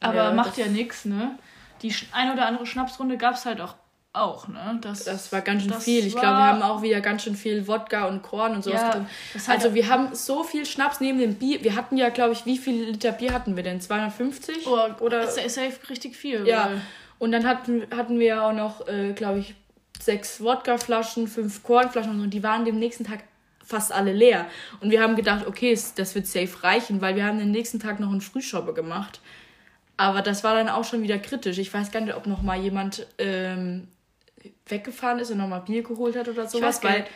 [0.00, 1.38] Aber ja, macht ja nichts, ne?
[1.82, 3.74] Die ein oder andere Schnapsrunde gab es halt auch,
[4.12, 4.78] auch, ne?
[4.80, 6.06] Das, das war ganz schön viel.
[6.06, 8.90] Ich glaube, wir haben auch wieder ganz schön viel Wodka und Korn und sowas ja,
[8.90, 9.06] drin.
[9.46, 11.62] Also wir haben so viel Schnaps neben dem Bier.
[11.62, 13.80] Wir hatten ja, glaube ich, wie viel Liter Bier hatten wir denn?
[13.80, 14.66] 250?
[14.66, 15.20] Oh, oder?
[15.20, 16.46] Das ist safe richtig viel.
[16.46, 16.70] Ja.
[17.18, 19.54] Und dann hatten, hatten wir auch noch, äh, glaube ich,
[20.04, 23.24] sechs Wodkaflaschen, fünf Kornflaschen und die waren dem nächsten Tag
[23.64, 24.46] fast alle leer.
[24.80, 28.00] Und wir haben gedacht, okay, das wird safe reichen, weil wir haben den nächsten Tag
[28.00, 29.20] noch einen Frühschoppe gemacht.
[29.96, 31.58] Aber das war dann auch schon wieder kritisch.
[31.58, 33.88] Ich weiß gar nicht, ob noch mal jemand ähm,
[34.66, 37.06] weggefahren ist und noch mal Bier geholt hat oder sowas, weil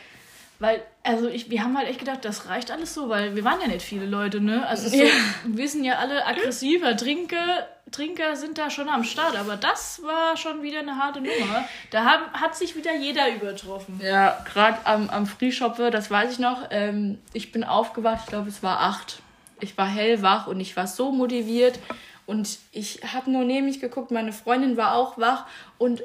[0.59, 3.61] weil, also ich, wir haben halt echt gedacht, das reicht alles so, weil wir waren
[3.61, 4.67] ja nicht viele Leute, ne?
[4.67, 5.11] Also so, Ja.
[5.47, 10.37] wir sind ja alle aggressiver Trinker, Trinker sind da schon am Start, aber das war
[10.37, 11.65] schon wieder eine harte Nummer.
[11.91, 14.01] Da haben, hat sich wieder jeder übertroffen.
[14.03, 16.63] Ja, gerade am, am Frühschoppe, das weiß ich noch.
[16.71, 19.21] Ähm, ich bin aufgewacht, ich glaube, es war acht.
[19.61, 21.79] Ich war hellwach und ich war so motiviert.
[22.27, 25.47] Und ich habe nur neben mich geguckt, meine Freundin war auch wach.
[25.79, 26.03] Und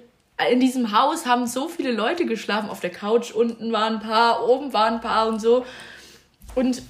[0.49, 2.69] in diesem Haus haben so viele Leute geschlafen.
[2.69, 5.65] Auf der Couch unten waren ein paar, oben waren ein paar und so.
[6.55, 6.81] Und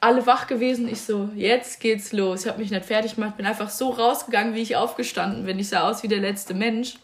[0.00, 0.88] alle wach gewesen.
[0.88, 2.42] Ich so, jetzt geht's los.
[2.42, 5.58] Ich habe mich nicht fertig gemacht, bin einfach so rausgegangen, wie ich aufgestanden bin.
[5.58, 6.94] Ich sah aus wie der letzte Mensch.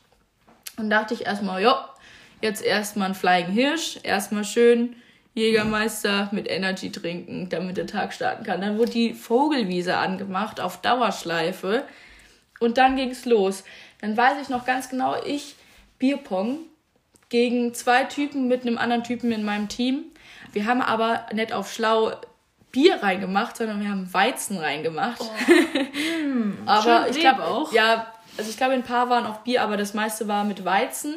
[0.76, 1.88] Und dachte ich erstmal, ja,
[2.40, 4.96] jetzt erstmal ein Flying Hirsch, erstmal schön
[5.34, 8.60] Jägermeister mit Energy trinken, damit der Tag starten kann.
[8.60, 11.84] Dann wurde die Vogelwiese angemacht auf Dauerschleife
[12.60, 13.64] und dann ging's los.
[14.00, 15.56] Dann weiß ich noch ganz genau, ich
[16.04, 16.58] Bierpong
[17.30, 20.04] gegen zwei Typen mit einem anderen Typen in meinem Team.
[20.52, 22.12] Wir haben aber nicht auf schlau
[22.72, 25.22] Bier reingemacht, sondern wir haben Weizen reingemacht.
[26.66, 27.72] aber schön ich glaube auch.
[27.72, 31.16] Ja, also ich glaube, ein paar waren auch Bier, aber das meiste war mit Weizen.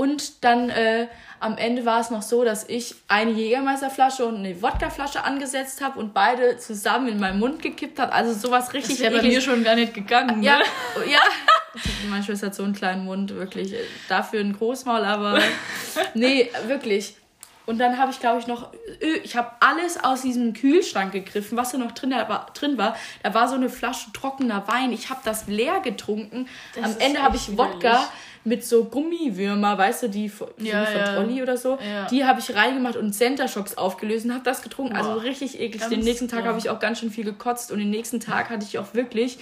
[0.00, 1.08] Und dann äh,
[1.40, 5.98] am Ende war es noch so, dass ich eine Jägermeisterflasche und eine Wodkaflasche angesetzt habe
[5.98, 8.12] und beide zusammen in meinen Mund gekippt habe.
[8.12, 10.40] Also sowas richtig Das wäre bei mir schon gar nicht gegangen.
[10.44, 11.10] Ja, Ne?
[11.12, 11.18] ja.
[12.10, 13.74] Meine Schwester hat so einen kleinen Mund, wirklich.
[14.08, 15.40] Dafür ein Großmaul, aber
[16.14, 17.16] nee, wirklich.
[17.66, 21.58] Und dann habe ich, glaube ich, noch, Ö- ich habe alles aus diesem Kühlschrank gegriffen,
[21.58, 22.46] was da noch drin war.
[22.54, 22.96] Drin war.
[23.24, 24.90] Da war so eine Flasche trockener Wein.
[24.92, 26.48] Ich habe das leer getrunken.
[26.74, 28.08] Das Am Ende habe ich Wodka.
[28.44, 31.14] Mit so Gummiwürmer, weißt du, die von Ja, von ja.
[31.14, 31.78] Trolli oder so.
[31.86, 32.06] Ja.
[32.06, 34.96] Die habe ich reingemacht und Center Shocks aufgelöst und habe das getrunken.
[34.96, 35.22] Also Boah.
[35.22, 35.80] richtig eklig.
[35.80, 38.50] Ganz- Den nächsten Tag habe ich auch ganz schön viel gekotzt und den nächsten Tag
[38.50, 39.38] hatte ich auch wirklich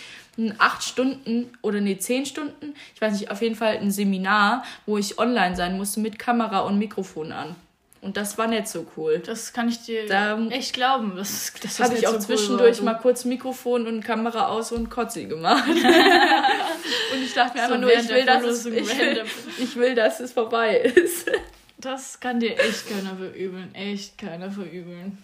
[0.58, 4.98] acht Stunden oder nee, zehn Stunden, ich weiß nicht, auf jeden Fall ein Seminar, wo
[4.98, 7.54] ich online sein musste mit Kamera und Mikrofon an.
[8.06, 9.18] Und das war nicht so cool.
[9.18, 11.14] Das kann ich dir Da- echt glauben.
[11.16, 14.70] Das, das habe ich auch so cool zwischendurch war, mal kurz Mikrofon und Kamera aus
[14.70, 15.68] und Kotzi gemacht.
[15.68, 19.24] und ich dachte mir So einfach nur, ich will, dass es, ich, will,
[19.58, 21.28] ich will, dass es vorbei ist.
[21.78, 23.74] Das kann dir echt keiner verübeln.
[23.74, 25.18] Echt keiner verübeln.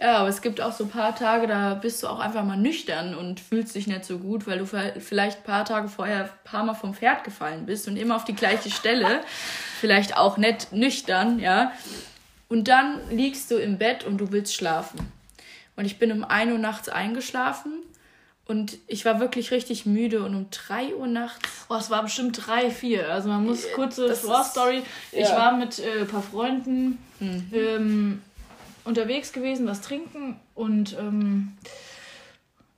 [0.00, 2.56] Ja, aber es gibt auch so ein paar Tage, da bist du auch einfach mal
[2.56, 6.30] nüchtern und fühlst dich nicht so gut, weil du vielleicht ein paar Tage vorher ein
[6.44, 9.22] paar Mal vom Pferd gefallen bist und immer auf die gleiche Stelle.
[9.80, 11.72] Vielleicht auch nicht nüchtern, ja.
[12.48, 14.98] Und dann liegst du im Bett und du willst schlafen.
[15.76, 17.82] Und ich bin um 1 Uhr nachts eingeschlafen
[18.46, 21.66] und ich war wirklich richtig müde und um 3 Uhr nachts.
[21.68, 23.10] Oh, es war bestimmt drei, vier.
[23.12, 24.82] Also man muss kurze das ist- Vorstory.
[25.12, 25.36] Ich ja.
[25.36, 28.22] war mit äh, ein paar Freunden ähm,
[28.84, 31.52] unterwegs gewesen, was trinken und ähm,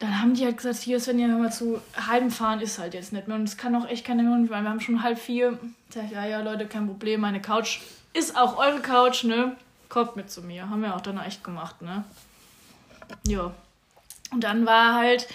[0.01, 3.29] dann haben die halt gesagt, hier Svenja, hör mal zu, heimfahren ist halt jetzt nicht
[3.29, 5.59] mehr und es kann auch echt keine mehr, weil wir haben schon halb vier.
[5.91, 7.81] Sag ich, ja, ja, Leute, kein Problem, meine Couch
[8.15, 9.57] ist auch eure Couch, ne?
[9.91, 10.71] Kommt mit zu mir.
[10.71, 12.05] Haben wir auch dann echt gemacht, ne?
[13.27, 13.53] Ja.
[14.33, 15.29] Und dann war halt,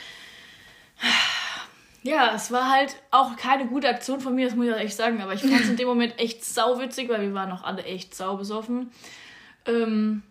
[2.02, 5.22] ja, es war halt auch keine gute Aktion von mir, das muss ich echt sagen,
[5.22, 8.16] aber ich fand es in dem Moment echt sauwitzig, weil wir waren auch alle echt
[8.16, 8.92] sau besoffen.
[9.68, 10.24] Ähm,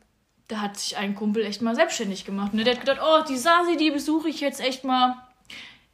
[0.48, 2.54] da hat sich ein Kumpel echt mal selbstständig gemacht.
[2.54, 2.64] Ne?
[2.64, 5.16] Der hat gedacht, oh, die Sasi, die besuche ich jetzt echt mal.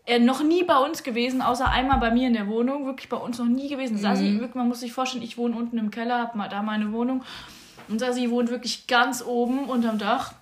[0.06, 2.86] Er noch nie bei uns gewesen, außer einmal bei mir in der Wohnung.
[2.86, 3.96] Wirklich bei uns noch nie gewesen.
[3.96, 6.92] Sasi, wirklich, man muss sich vorstellen, ich wohne unten im Keller, hab mal da meine
[6.92, 7.22] Wohnung.
[7.88, 10.32] Und Sasi wohnt wirklich ganz oben unterm Dach.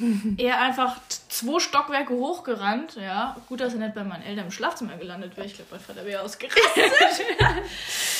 [0.36, 0.96] Er einfach
[1.28, 3.36] zwei Stockwerke hochgerannt, ja.
[3.48, 5.46] Gut, dass er nicht bei meinen Eltern im Schlafzimmer gelandet wäre.
[5.46, 6.60] Ich glaube, mein Vater wäre ausgerastet.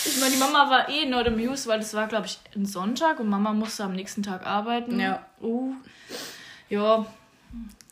[0.05, 3.21] ich meine, die Mama war eh not amused, weil das war, glaube ich, ein Sonntag
[3.21, 5.01] und Mama musste am nächsten Tag arbeiten.
[5.01, 5.25] Ja.
[5.41, 5.75] Uh,
[6.69, 7.07] ja.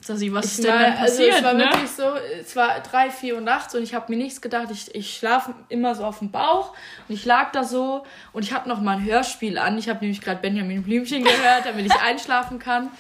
[0.00, 1.64] Sassi, was ist denn dann also passiert, es war ne?
[1.64, 2.02] wirklich so,
[2.40, 4.68] es war drei, vier Uhr nachts und ich habe mir nichts gedacht.
[4.70, 6.72] Ich, ich schlafe immer so auf dem Bauch
[7.08, 9.76] und ich lag da so und ich habe noch mal ein Hörspiel an.
[9.76, 12.90] Ich habe nämlich gerade Benjamin Blümchen gehört, damit ich einschlafen kann.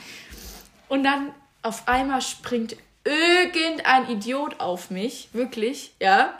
[0.88, 6.34] Und dann auf einmal springt irgendein Idiot auf mich, wirklich, ja.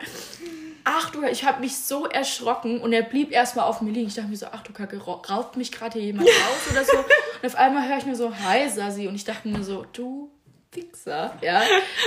[0.83, 4.07] Ach du, ich habe mich so erschrocken und er blieb erstmal auf mir liegen.
[4.07, 6.83] Ich dachte mir so, ach du Kacke, ra- raubt mich gerade hier jemand raus oder
[6.83, 6.97] so.
[6.97, 9.07] Und auf einmal höre ich mir so, hi Sassi.
[9.07, 10.31] Und ich dachte mir so, du
[10.71, 11.61] Wichser, ja.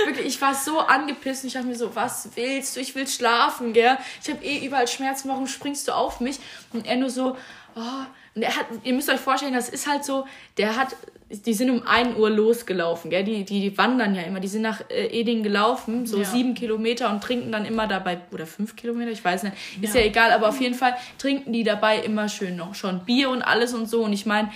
[0.05, 2.79] Wirklich, ich war so angepisst und ich dachte mir so, was willst du?
[2.79, 3.97] Ich will schlafen, gell?
[4.23, 6.39] Ich habe eh überall Schmerzen, warum springst du auf mich?
[6.71, 7.35] Und er nur so,
[7.75, 8.05] oh.
[8.35, 10.25] Und er hat, ihr müsst euch vorstellen, das ist halt so,
[10.57, 10.95] der hat,
[11.29, 13.23] die sind um 1 Uhr losgelaufen, gell?
[13.23, 16.25] Die, die, die wandern ja immer, die sind nach äh, Eding gelaufen, so Ja.
[16.25, 20.01] sieben Kilometer und trinken dann immer dabei, oder fünf Kilometer, ich weiß nicht, ist Ja.
[20.01, 23.41] ja egal, aber auf jeden Fall trinken die dabei immer schön noch schon Bier und
[23.41, 24.03] alles und so.
[24.03, 24.51] Und ich meine,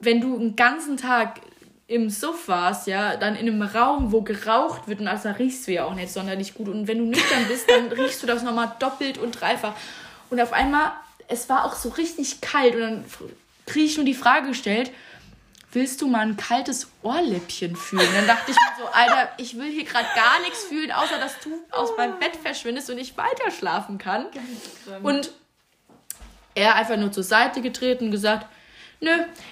[0.00, 1.40] wenn du einen ganzen Tag
[1.86, 5.68] im Suff warst, ja, dann in einem Raum, wo geraucht wird und also da riechst
[5.68, 6.68] du ja auch nicht sonderlich gut.
[6.68, 9.74] Und wenn du nüchtern bist, dann riechst du das nochmal doppelt und dreifach.
[10.30, 10.92] Und auf einmal,
[11.28, 13.04] es war auch so richtig kalt und dann
[13.66, 14.90] kriege ich nur die Frage gestellt,
[15.72, 18.08] willst du mal ein kaltes Ohrläppchen fühlen?
[18.14, 21.40] Dann dachte ich mir so, Alter, ich will hier gerade gar nichts fühlen, außer dass
[21.40, 24.26] du aus meinem Bett verschwindest und ich weiter schlafen kann.
[25.02, 25.32] Und
[26.54, 28.46] er einfach nur zur Seite getreten und gesagt,
[29.00, 29.10] nö,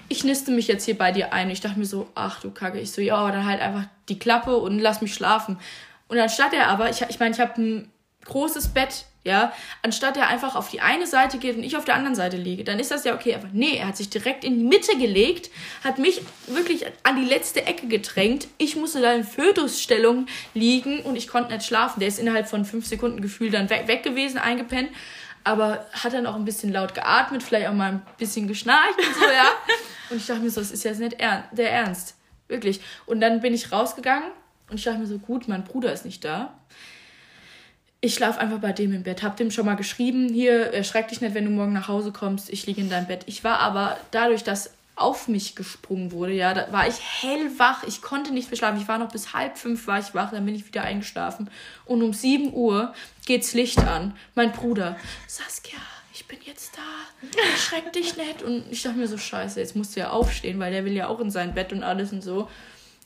[0.08, 1.50] ich niste mich jetzt hier bei dir ein.
[1.50, 2.78] Ich dachte mir so, ach du Kacke.
[2.78, 5.58] Ich so, ja, aber dann halt einfach die Klappe und lass mich schlafen.
[6.08, 7.92] Und anstatt er aber, ich, ich meine, ich habe ein
[8.24, 9.52] großes Bett, ja,
[9.82, 12.64] anstatt er einfach auf die eine Seite geht und ich auf der anderen Seite liege,
[12.64, 13.34] dann ist das ja okay.
[13.34, 15.50] Aber nee, er hat sich direkt in die Mitte gelegt,
[15.84, 18.48] hat mich wirklich an die letzte Ecke gedrängt.
[18.56, 22.00] Ich musste da in Fötusstellung liegen und ich konnte nicht schlafen.
[22.00, 24.88] Der ist innerhalb von fünf Sekunden gefühlt dann weg, weg gewesen, eingepennt
[25.44, 29.14] aber hat dann auch ein bisschen laut geatmet, vielleicht auch mal ein bisschen geschnarcht und
[29.14, 29.46] so, ja.
[30.10, 32.16] und ich dachte mir so, das ist jetzt nicht er der Ernst.
[32.48, 32.80] Wirklich.
[33.06, 34.30] Und dann bin ich rausgegangen
[34.68, 36.54] und ich dachte mir so, gut, mein Bruder ist nicht da.
[38.02, 39.22] Ich schlafe einfach bei dem im Bett.
[39.22, 42.50] Hab dem schon mal geschrieben, hier, erschreck dich nicht, wenn du morgen nach Hause kommst,
[42.50, 43.24] ich liege in deinem Bett.
[43.26, 48.02] Ich war aber dadurch, dass auf mich gesprungen wurde, ja, da war ich hellwach, ich
[48.02, 48.80] konnte nicht mehr schlafen.
[48.80, 51.50] Ich war noch bis halb fünf war ich wach, dann bin ich wieder eingeschlafen.
[51.86, 52.94] Und um sieben Uhr
[53.26, 54.14] geht's Licht an.
[54.34, 55.78] Mein Bruder, Saskia,
[56.12, 58.42] ich bin jetzt da, erschreck dich nicht.
[58.42, 61.08] Und ich dachte mir so, scheiße, jetzt musst du ja aufstehen, weil der will ja
[61.08, 62.48] auch in sein Bett und alles und so.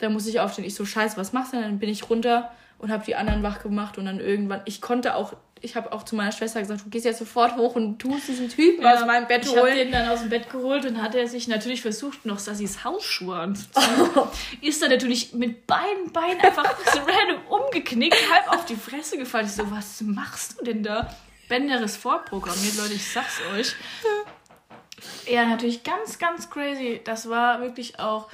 [0.01, 0.65] Da muss ich aufstehen.
[0.65, 1.65] Ich so, scheiße, was machst du denn?
[1.65, 2.51] Dann bin ich runter
[2.85, 6.03] und habe die anderen wach gemacht und dann irgendwann, ich konnte auch ich habe auch
[6.03, 9.07] zu meiner Schwester gesagt, du gehst jetzt sofort hoch und tust diesen Typen ja, aus
[9.07, 9.57] meinem Bett holen.
[9.57, 12.39] Ich habe den dann aus dem Bett geholt und hat er sich natürlich versucht, noch
[12.39, 14.11] Sassis Hausschuhe anzuziehen.
[14.15, 14.27] Oh.
[14.61, 19.47] Ist er natürlich mit beiden Beinen einfach so random umgeknickt, halb auf die Fresse gefallen.
[19.47, 21.09] Ich so, was machst du denn da?
[21.49, 23.75] Bender ist vorprogrammiert, Leute, ich sag's euch.
[25.27, 27.01] Ja, natürlich ganz, ganz crazy.
[27.05, 28.29] Das war wirklich auch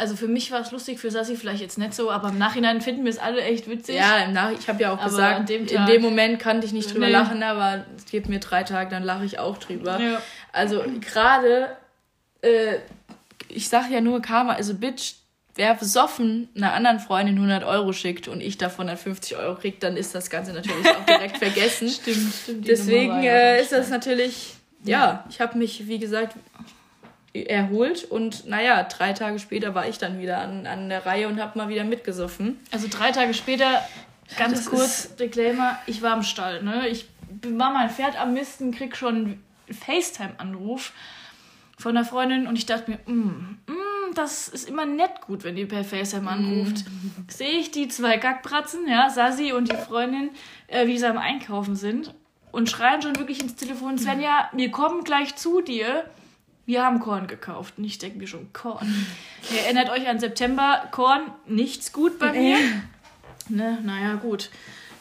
[0.00, 2.80] also für mich war es lustig, für Sassi vielleicht jetzt nicht so, aber im Nachhinein
[2.80, 3.96] finden wir es alle echt witzig.
[3.96, 6.66] Ja, im Nach ich habe ja auch aber gesagt, dem Tag, in dem Moment kannte
[6.66, 7.12] ich nicht drüber nee.
[7.12, 10.00] lachen, aber es gibt mir drei Tage, dann lache ich auch drüber.
[10.00, 10.22] Ja.
[10.52, 11.76] Also gerade,
[12.40, 12.76] äh,
[13.48, 15.16] ich sag ja nur Karma, also Bitch,
[15.54, 19.80] wer besoffen einer anderen Freundin 100 Euro schickt und ich davon dann 50 Euro krieg,
[19.80, 21.90] dann ist das Ganze natürlich auch direkt vergessen.
[21.90, 22.66] stimmt, stimmt.
[22.66, 25.24] Deswegen äh, ist das natürlich, ja, ja.
[25.28, 26.36] ich habe mich, wie gesagt,
[27.32, 31.40] erholt und naja, drei Tage später war ich dann wieder an, an der Reihe und
[31.40, 32.58] habe mal wieder mitgesoffen.
[32.72, 33.82] Also drei Tage später,
[34.36, 36.88] ganz ja, kurz, Disclaimer, ich war im Stall, ne?
[36.88, 37.08] Ich
[37.42, 40.92] war mein Pferd am Misten, krieg schon einen FaceTime-Anruf
[41.78, 45.54] von einer Freundin und ich dachte mir, mm, mm, das ist immer nett gut, wenn
[45.54, 46.84] die per FaceTime anruft.
[46.84, 47.28] Mm.
[47.28, 50.30] Sehe ich die zwei Gackbratzen, ja, Sasi und die Freundin,
[50.66, 52.12] äh, wie sie am Einkaufen sind
[52.50, 56.04] und schreien schon wirklich ins Telefon, Svenja, wir kommen gleich zu dir
[56.70, 57.74] wir haben Korn gekauft.
[57.76, 59.06] Und ich denke mir schon, Korn.
[59.52, 62.58] Ihr erinnert euch an September, Korn, nichts gut bei mir.
[63.48, 64.50] ne, naja, gut.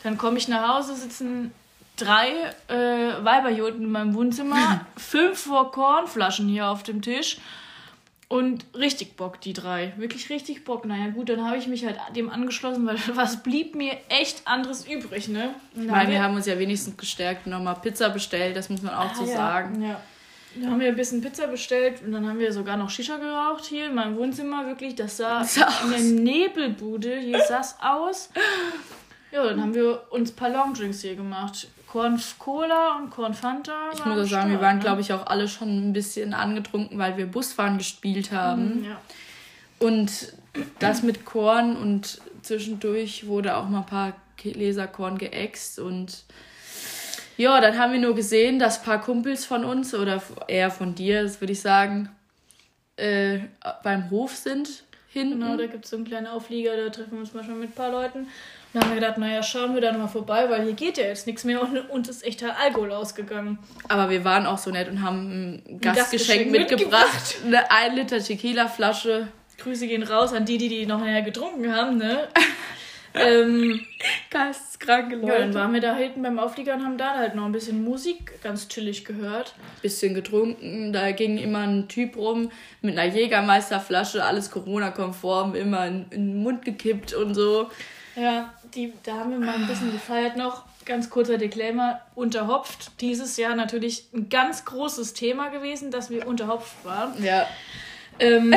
[0.01, 1.51] Dann komme ich nach Hause, sitzen
[1.95, 2.29] drei
[2.69, 7.37] äh, Weiberjoten in meinem Wohnzimmer, fünf vor Kornflaschen hier auf dem Tisch.
[8.29, 9.93] Und richtig Bock, die drei.
[9.97, 10.85] Wirklich richtig Bock.
[10.85, 14.87] Naja, gut, dann habe ich mich halt dem angeschlossen, weil was blieb mir echt anderes
[14.87, 15.53] übrig, ne?
[15.75, 19.15] Weil wir haben uns ja wenigstens gestärkt nochmal Pizza bestellt, das muss man auch ah,
[19.15, 19.35] so ja.
[19.35, 19.83] sagen.
[19.83, 19.99] Ja.
[20.55, 23.65] Da haben wir ein bisschen Pizza bestellt und dann haben wir sogar noch Shisha geraucht
[23.65, 24.65] hier in meinem Wohnzimmer.
[24.65, 25.45] Wirklich, das sah
[25.83, 28.29] in der Nebelbude, hier saß aus.
[29.31, 31.67] Ja, dann haben wir uns ein paar Longdrinks hier gemacht.
[31.85, 33.91] Corn Cola und Corn Fanta.
[33.93, 34.83] Ich muss auch sagen, wir waren, ne?
[34.83, 38.79] glaube ich, auch alle schon ein bisschen angetrunken, weil wir Busfahren gespielt haben.
[38.79, 39.01] Mhm, ja.
[39.79, 40.33] Und
[40.79, 46.23] das mit Korn und zwischendurch wurde auch mal ein paar Gläser Korn geäxt und
[47.39, 50.93] ja, dann haben wir nur gesehen, dass ein paar Kumpels von uns oder eher von
[50.93, 52.09] dir, das würde ich sagen,
[52.97, 53.39] äh,
[53.81, 55.39] beim Hof sind hinten.
[55.39, 57.75] Genau, da gibt es so einen kleinen Auflieger, da treffen wir uns manchmal mit ein
[57.75, 58.27] paar Leuten.
[58.73, 61.27] Dann haben wir gedacht, naja, schauen wir da nochmal vorbei, weil hier geht ja jetzt
[61.27, 63.57] nichts mehr und uns ist echter Alkohol ausgegangen.
[63.87, 67.37] Aber wir waren auch so nett und haben ein Gastgeschenk, ein mitgebracht.
[67.41, 67.41] mitgebracht.
[67.45, 69.29] Eine 1 Liter Tequila-Flasche.
[69.59, 72.27] Grüße gehen raus an die, die die noch näher getrunken haben, ne?
[73.13, 73.85] ähm,
[74.29, 75.33] Geisteskranke Leute.
[75.33, 77.83] Ja, dann waren wir da hinten beim Auflieger und haben da halt noch ein bisschen
[77.83, 79.55] Musik ganz chillig gehört.
[79.81, 80.93] Bisschen getrunken.
[80.93, 86.43] Da ging immer ein Typ rum mit einer Jägermeisterflasche, alles Corona-konform, immer in, in, den
[86.43, 87.69] Mund gekippt und so.
[88.15, 90.65] Ja, die, da haben wir mal ein bisschen gefeiert noch.
[90.85, 92.99] Ganz kurzer Disclaimer, unterhopft.
[93.01, 97.23] Dieses Jahr natürlich ein ganz großes Thema gewesen, dass wir unterhopft waren.
[97.23, 97.47] Ja.
[98.19, 98.53] Ähm,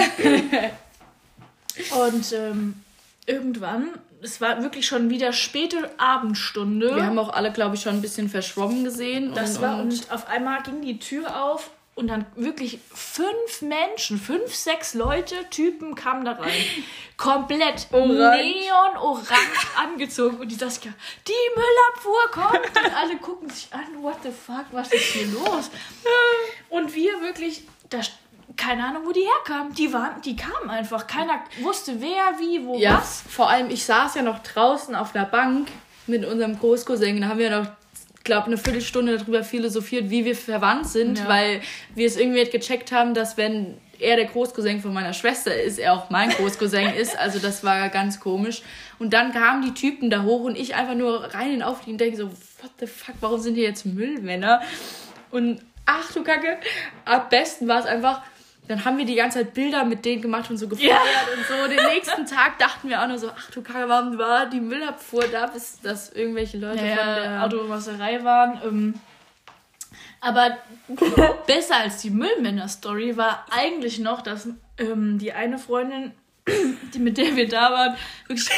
[2.09, 2.83] und ähm,
[3.27, 3.91] irgendwann
[4.22, 6.94] es war wirklich schon wieder späte Abendstunde.
[6.94, 9.35] Wir haben auch alle, glaube ich, schon ein bisschen verschwommen gesehen.
[9.35, 14.18] Das und, war, und auf einmal ging die Tür auf und dann wirklich fünf Menschen,
[14.18, 16.52] fünf, sechs Leute, Typen kamen da rein.
[17.16, 19.28] Komplett neon-orange
[19.76, 20.38] angezogen.
[20.38, 20.92] Und die Saskia,
[21.28, 22.85] die Müllabfuhr kommt.
[22.85, 25.70] Und alle gucken sich an, what the fuck, was ist hier los?
[26.70, 28.00] Und wir wirklich, da
[28.57, 29.73] keine Ahnung, wo die herkamen.
[29.75, 31.07] Die waren, die kamen einfach.
[31.07, 33.23] Keiner wusste wer, wie, wo, Ja, was.
[33.29, 35.69] vor allem, ich saß ja noch draußen auf der Bank
[36.07, 37.21] mit unserem Großcousin.
[37.21, 37.67] Da haben wir noch,
[38.25, 41.29] glaube eine Viertelstunde darüber philosophiert, wie wir verwandt sind, Ja.
[41.29, 41.61] weil
[41.95, 45.93] wir es irgendwie gecheckt haben, dass wenn er der Großcousin von meiner Schwester ist, er
[45.95, 47.17] auch mein Großcousin ist.
[47.19, 48.62] Also das war ganz komisch.
[48.99, 52.01] Und dann kamen die Typen da hoch und ich einfach nur rein in Aufliegen und
[52.01, 54.61] denke so, what the fuck, warum sind hier jetzt Müllmänner?
[55.31, 56.59] Und ach du Kacke,
[57.05, 58.23] am besten war es einfach,
[58.68, 60.98] dann haben wir die ganze Zeit Bilder mit denen gemacht und so gefeiert
[61.37, 61.68] und so.
[61.68, 65.25] Den nächsten Tag dachten wir auch nur so, ach du Kacke, warum war die Müllabfuhr
[65.31, 67.44] da, bis dass irgendwelche Leute ja, von der...
[67.44, 68.61] Autowasserei waren.
[68.64, 68.94] Ähm,
[70.20, 70.59] aber
[71.46, 74.48] besser als die Müllmänner-Story war eigentlich noch, dass
[74.79, 76.12] ähm, die eine Freundin,
[76.92, 78.48] die mit der wir da waren, wirklich,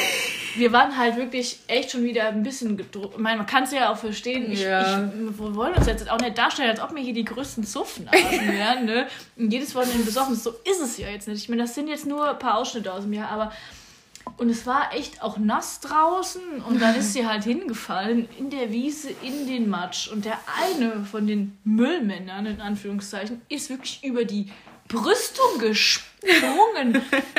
[0.56, 3.14] wir waren halt wirklich echt schon wieder ein bisschen gedruckt.
[3.14, 4.50] Ich meine, man kann es ja auch verstehen.
[4.50, 5.04] Ich, Ja.
[5.04, 8.48] ich, wir wollen uns jetzt auch nicht darstellen, als ob wir hier die größten Zuffnasen
[8.48, 8.86] wären.
[8.86, 9.06] Ne?
[9.36, 10.34] Und jedes Wochenende besoffen.
[10.34, 11.42] So ist es ja jetzt nicht.
[11.42, 13.52] Ich meine, das sind jetzt nur ein paar Ausschnitte aus mir, aber
[14.38, 18.72] und es war echt auch nass draußen und dann ist sie halt hingefallen in der
[18.72, 20.08] Wiese in den Matsch.
[20.08, 24.50] Und der eine von den Müllmännern, in Anführungszeichen, ist wirklich über die
[24.88, 26.13] Brüstung gesprungen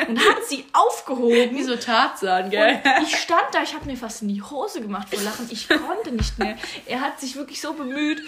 [0.08, 1.56] und hat sie aufgehoben.
[1.56, 2.80] Wie so Tarzan, gell?
[2.98, 5.48] Und ich stand da, ich habe mir fast in die Hose gemacht vor Lachen.
[5.50, 6.56] Ich konnte nicht mehr.
[6.86, 8.22] Er hat sich wirklich so bemüht.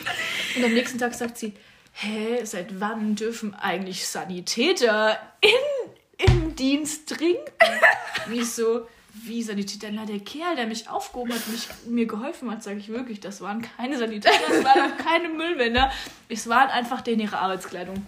[0.57, 1.55] Und am nächsten Tag sagt sie,
[1.93, 7.53] hä, seit wann dürfen eigentlich Sanitäter in, im Dienst trinken?
[8.27, 9.89] Und ich so, wie Sanitäter?
[9.93, 13.41] Na, der Kerl, der mich aufgehoben hat, mich, mir geholfen hat, sage ich wirklich, das
[13.41, 15.91] waren keine Sanitäter, das waren auch keine Müllmänner.
[16.29, 18.05] Es waren einfach denen ihre Arbeitskleidung.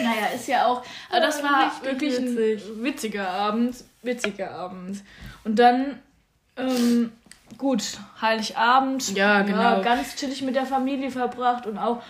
[0.00, 0.82] Naja, ist ja auch.
[1.10, 2.62] Aber das war wirklich ein witzig.
[2.82, 3.76] witziger Abend.
[4.02, 5.02] Witziger Abend.
[5.44, 6.00] Und dann,
[6.56, 7.12] ähm,
[7.56, 7.82] gut,
[8.20, 9.14] Heiligabend.
[9.14, 9.82] Ja, genau.
[9.82, 12.02] ganz chillig mit der Familie verbracht und auch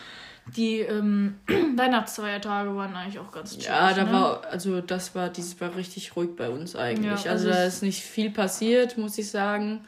[0.57, 1.39] die ähm,
[1.77, 3.67] Weihnachtsfeiertage waren eigentlich auch ganz chillig.
[3.67, 4.13] Ja, da ne?
[4.13, 7.25] war, also das war, dieses war richtig ruhig bei uns eigentlich.
[7.25, 9.85] Ja, also also da ist nicht viel passiert, muss ich sagen.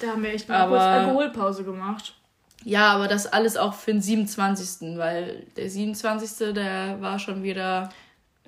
[0.00, 2.14] Da haben wir echt mal Aber- kurz Alkoholpause gemacht.
[2.64, 7.90] Ja, aber das alles auch für den 27., weil der 27., der war schon wieder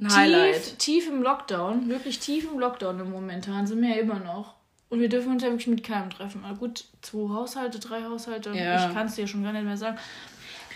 [0.00, 0.79] ein Highlight.
[0.79, 4.55] Tief, tief im Lockdown, wirklich tief im Lockdown im Momentan sind wir ja immer noch.
[4.88, 6.44] Und wir dürfen uns ja wirklich mit keinem treffen.
[6.44, 8.87] Aber gut, zwei Haushalte, drei Haushalte, Ja.
[8.88, 9.98] ich kann es dir schon gar nicht mehr sagen.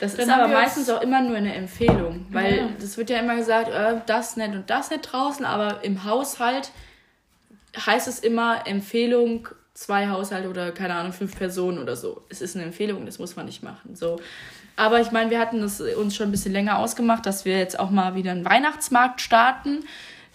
[0.01, 2.69] Das Dann ist aber meistens auch immer nur eine Empfehlung, weil Ja.
[2.81, 6.71] das wird ja immer gesagt, äh, das nicht und das nicht draußen, aber im Haushalt
[7.77, 9.49] heißt es immer Empfehlung
[9.81, 12.21] zwei Haushalte oder keine Ahnung fünf Personen oder so.
[12.29, 13.97] Es ist eine Empfehlung, das muss man nicht machen.
[13.97, 14.21] So,
[14.77, 17.81] aber ich meine, wir hatten das uns schon ein bisschen länger ausgemacht, dass wir jetzt
[17.81, 19.85] auch mal wieder einen Weihnachtsmarkt starten,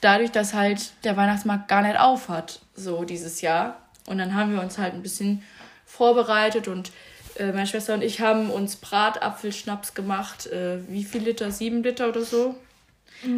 [0.01, 3.77] dadurch, dass halt der Weihnachtsmarkt gar nicht auf hat, so dieses Jahr.
[4.07, 5.43] Und dann haben wir uns halt ein bisschen
[5.85, 6.91] vorbereitet und
[7.35, 10.47] äh, meine Schwester und ich haben uns Bratapfelschnaps gemacht.
[10.47, 11.51] Äh, wie viel Liter?
[11.51, 12.55] Sieben Liter oder so?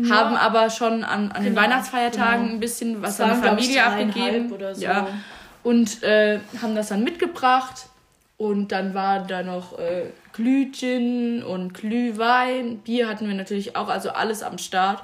[0.10, 2.54] Haben aber schon an, an den Genau, Weihnachtsfeiertagen genau.
[2.56, 4.52] ein bisschen was an die ich, Familie abgegeben.
[4.52, 4.82] oder so.
[4.82, 5.08] Ja.
[5.67, 7.89] Und äh, haben das dann mitgebracht.
[8.38, 12.77] Und dann war da noch äh, Glühgin und Glühwein.
[12.77, 15.03] Bier hatten wir natürlich auch, also alles am Start.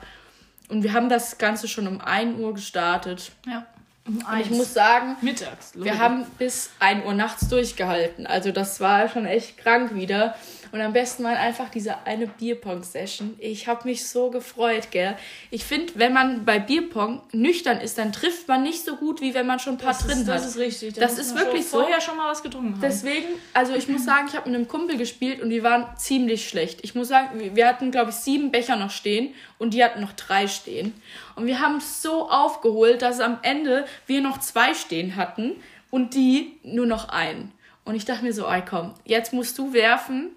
[0.70, 3.34] Und wir haben das Ganze schon um 1 Uhr gestartet.
[3.46, 3.66] Ja.
[4.08, 5.74] Um Und ich muss sagen, mittags.
[5.76, 8.26] wir haben bis 1 Uhr nachts durchgehalten.
[8.26, 10.34] Also das war schon echt krank wieder.
[10.74, 13.36] Und am besten war einfach diese eine Bierpong-Session.
[13.38, 15.16] Ich habe mich so gefreut, gell.
[15.52, 19.36] Ich finde, wenn man bei Bierpong nüchtern ist, dann trifft man nicht so gut, wie
[19.36, 20.36] wenn man schon ein paar das drin ist, hat.
[20.38, 20.96] Das ist richtig.
[20.96, 21.80] Da Das muss ist wirklich schon so.
[21.82, 22.82] vorher schon mal was getrunken haben.
[22.82, 26.50] Deswegen, also ich muss sagen, ich habe mit einem Kumpel gespielt und die waren ziemlich
[26.50, 26.80] schlecht.
[26.82, 30.02] Ich muss sagen, wir- wir hatten, glaube ich, sieben Becher noch stehen und die hatten
[30.02, 30.94] noch drei stehen.
[31.36, 35.52] Und wir haben so aufgeholt, dass am Ende wir noch zwei stehen hatten
[35.92, 37.52] und die nur noch einen.
[37.86, 40.32] Und ich dachte mir so, ey komm, jetzt musst du werfen.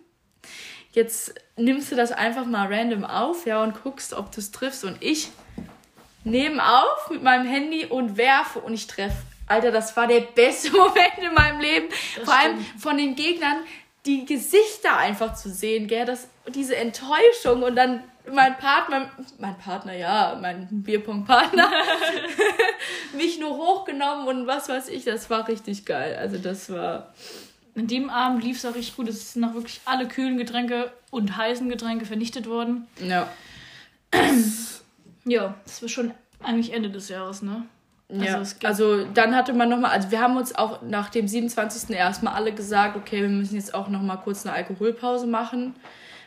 [0.92, 4.84] Jetzt nimmst du das einfach mal random auf, ja, und guckst, ob du es triffst.
[4.84, 5.28] Und ich
[6.24, 9.22] nehme auf mit meinem Handy und werfe und ich treffe.
[9.46, 11.88] Alter, das war der beste Moment in meinem Leben.
[12.24, 13.58] Vor allem von den Gegnern
[14.06, 19.94] die Gesichter einfach zu sehen, gell, das, diese Enttäuschung und dann mein Partner, mein Partner,
[19.94, 21.70] ja, mein Bierpong-Partner,
[23.16, 26.16] mich nur hochgenommen und was weiß ich, das war richtig geil.
[26.18, 27.12] Also das war,
[27.76, 29.08] An dem Abend lief es auch richtig gut.
[29.08, 32.86] Es sind noch wirklich alle kühlen Getränke und heißen Getränke vernichtet worden.
[33.00, 33.28] ja.
[35.24, 36.12] Ja, das war schon
[36.42, 37.64] eigentlich Ende des Jahres, ne?
[38.08, 41.26] Ja, es also, gibt- dann hatte man nochmal, also wir haben uns auch nach dem
[41.26, 41.90] 27.
[41.96, 45.74] erstmal alle gesagt, okay, wir müssen jetzt auch nochmal kurz eine Alkoholpause machen,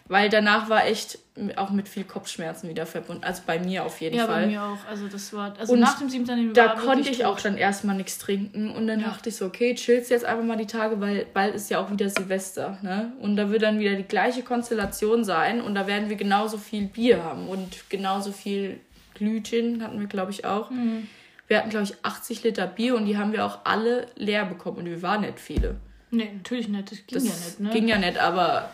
[0.10, 1.20] Weil danach war echt
[1.56, 3.24] auch mit viel Kopfschmerzen wieder verbunden.
[3.24, 4.42] Also bei mir auf jeden ja, Fall.
[4.42, 4.78] bei mir auch.
[4.90, 7.46] Also das war, also Und nach dem siebten Termin Da war konnte ich auch tot.
[7.46, 8.72] dann erstmal nichts trinken.
[8.72, 9.10] Und dann Ja.
[9.10, 11.92] dachte ich so, okay, chillst jetzt einfach mal die Tage, weil bald ist ja auch
[11.92, 12.80] wieder Silvester.
[12.82, 13.14] Ne?
[13.22, 15.62] Und da wird dann wieder die gleiche Konstellation sein.
[15.62, 18.80] Und da werden wir genauso viel Bier haben und genauso viel
[19.14, 20.72] Glühgin hatten wir, glaube ich, auch.
[20.72, 21.08] Mhm.
[21.48, 24.78] Wir hatten, glaube ich, 80 Liter Bier und die haben wir auch alle leer bekommen.
[24.80, 25.76] Und wir waren nicht viele.
[26.12, 26.92] Nee, natürlich nicht.
[26.92, 27.70] Das ging Das ja nicht, ne?
[27.70, 28.72] ging ja nicht, aber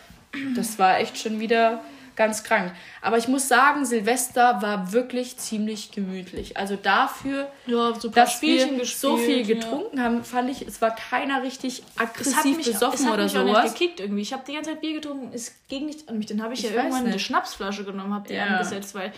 [0.55, 1.81] das war echt schon wieder
[2.15, 2.71] ganz krank.
[3.01, 6.55] Aber ich muss sagen, Silvester war wirklich ziemlich gemütlich.
[6.55, 10.81] Also dafür, ja, so dass wir Spielchen so viel gespielt, getrunken haben, fand ich, es
[10.81, 13.63] war keiner richtig Es hat aggressiv mich, es besoffen hat oder mich auch sowas.
[13.63, 14.21] nicht gekickt irgendwie.
[14.21, 16.27] Ich habe die ganze Zeit Bier getrunken, es ging nicht an mich.
[16.27, 17.25] Dann habe ich, Ich ja irgendwann eine nicht.
[17.25, 18.45] Schnapsflasche genommen, habe die Ja.
[18.45, 19.11] angesetzt, weil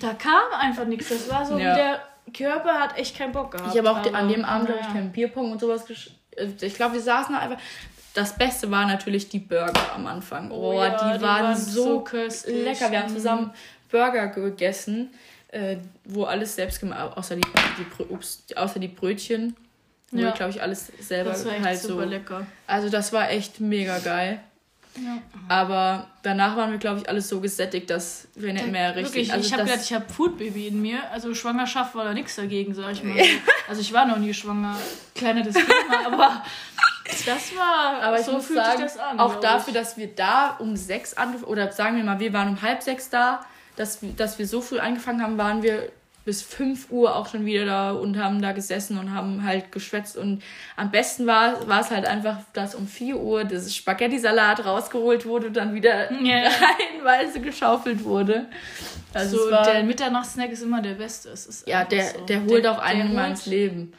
[0.00, 1.08] da kam einfach nichts.
[1.08, 1.74] Das war so, Ja.
[1.74, 2.02] der
[2.36, 3.72] Körper hat echt keinen Bock gehabt.
[3.74, 6.10] Ich habe auch die, an Aber, dem Abend, glaube ich, keinen Bierpong und sowas gesch
[6.36, 7.58] äh, Ich glaube, wir saßen da einfach.
[8.14, 10.50] Das Beste war natürlich die Burger am Anfang.
[10.50, 12.64] Oh, ja, die, die waren, waren so, so köstlich.
[12.64, 12.90] lecker.
[12.90, 13.16] Wir haben Mhm.
[13.16, 13.50] zusammen
[13.90, 15.10] Burger gegessen,
[15.48, 17.42] äh, wo alles selbst gemacht, außer die,
[17.78, 19.56] die, ups, außer die Brötchen,
[20.10, 20.24] wo Ja.
[20.26, 22.08] wir, glaube ich, alles selber Das war echt halt super so.
[22.08, 22.46] lecker.
[22.66, 24.40] Also das war echt mega geil.
[25.02, 25.16] Ja.
[25.48, 29.14] Aber danach waren wir, glaube ich, alles so gesättigt, dass wir nicht mehr richtig.
[29.14, 30.98] Wirklich, also ich habe gedacht, ich habe Foodbaby in mir.
[31.12, 33.16] Also Schwangerschaft war da nichts dagegen, sag ich mal.
[33.68, 34.76] Also ich war noch nie schwanger.
[35.14, 36.42] Kleiner Disclaimer, aber
[37.26, 39.20] das war, Aber ich so muss fühlt sagen, an.
[39.20, 39.80] auch dafür, ich.
[39.80, 43.10] dass wir da um sechs angefangen, oder sagen wir mal, wir waren um halb sechs
[43.10, 43.44] da,
[43.76, 45.88] dass, wir- dass wir so früh angefangen haben, waren wir
[46.24, 50.16] bis 5 Uhr auch schon wieder da und haben da gesessen und haben halt geschwätzt.
[50.16, 50.40] Und
[50.76, 55.48] am besten war, war es halt einfach, dass um 4 Uhr das Spaghetti-Salat rausgeholt wurde
[55.48, 56.48] und dann wieder Ja.
[56.94, 58.46] reihenweise geschaufelt wurde.
[59.12, 61.30] Also der Mitternachtssnack ist immer der beste.
[61.30, 62.20] Es ist ja, der, so.
[62.26, 63.92] der holt auch der einen immer holt- ins Leben.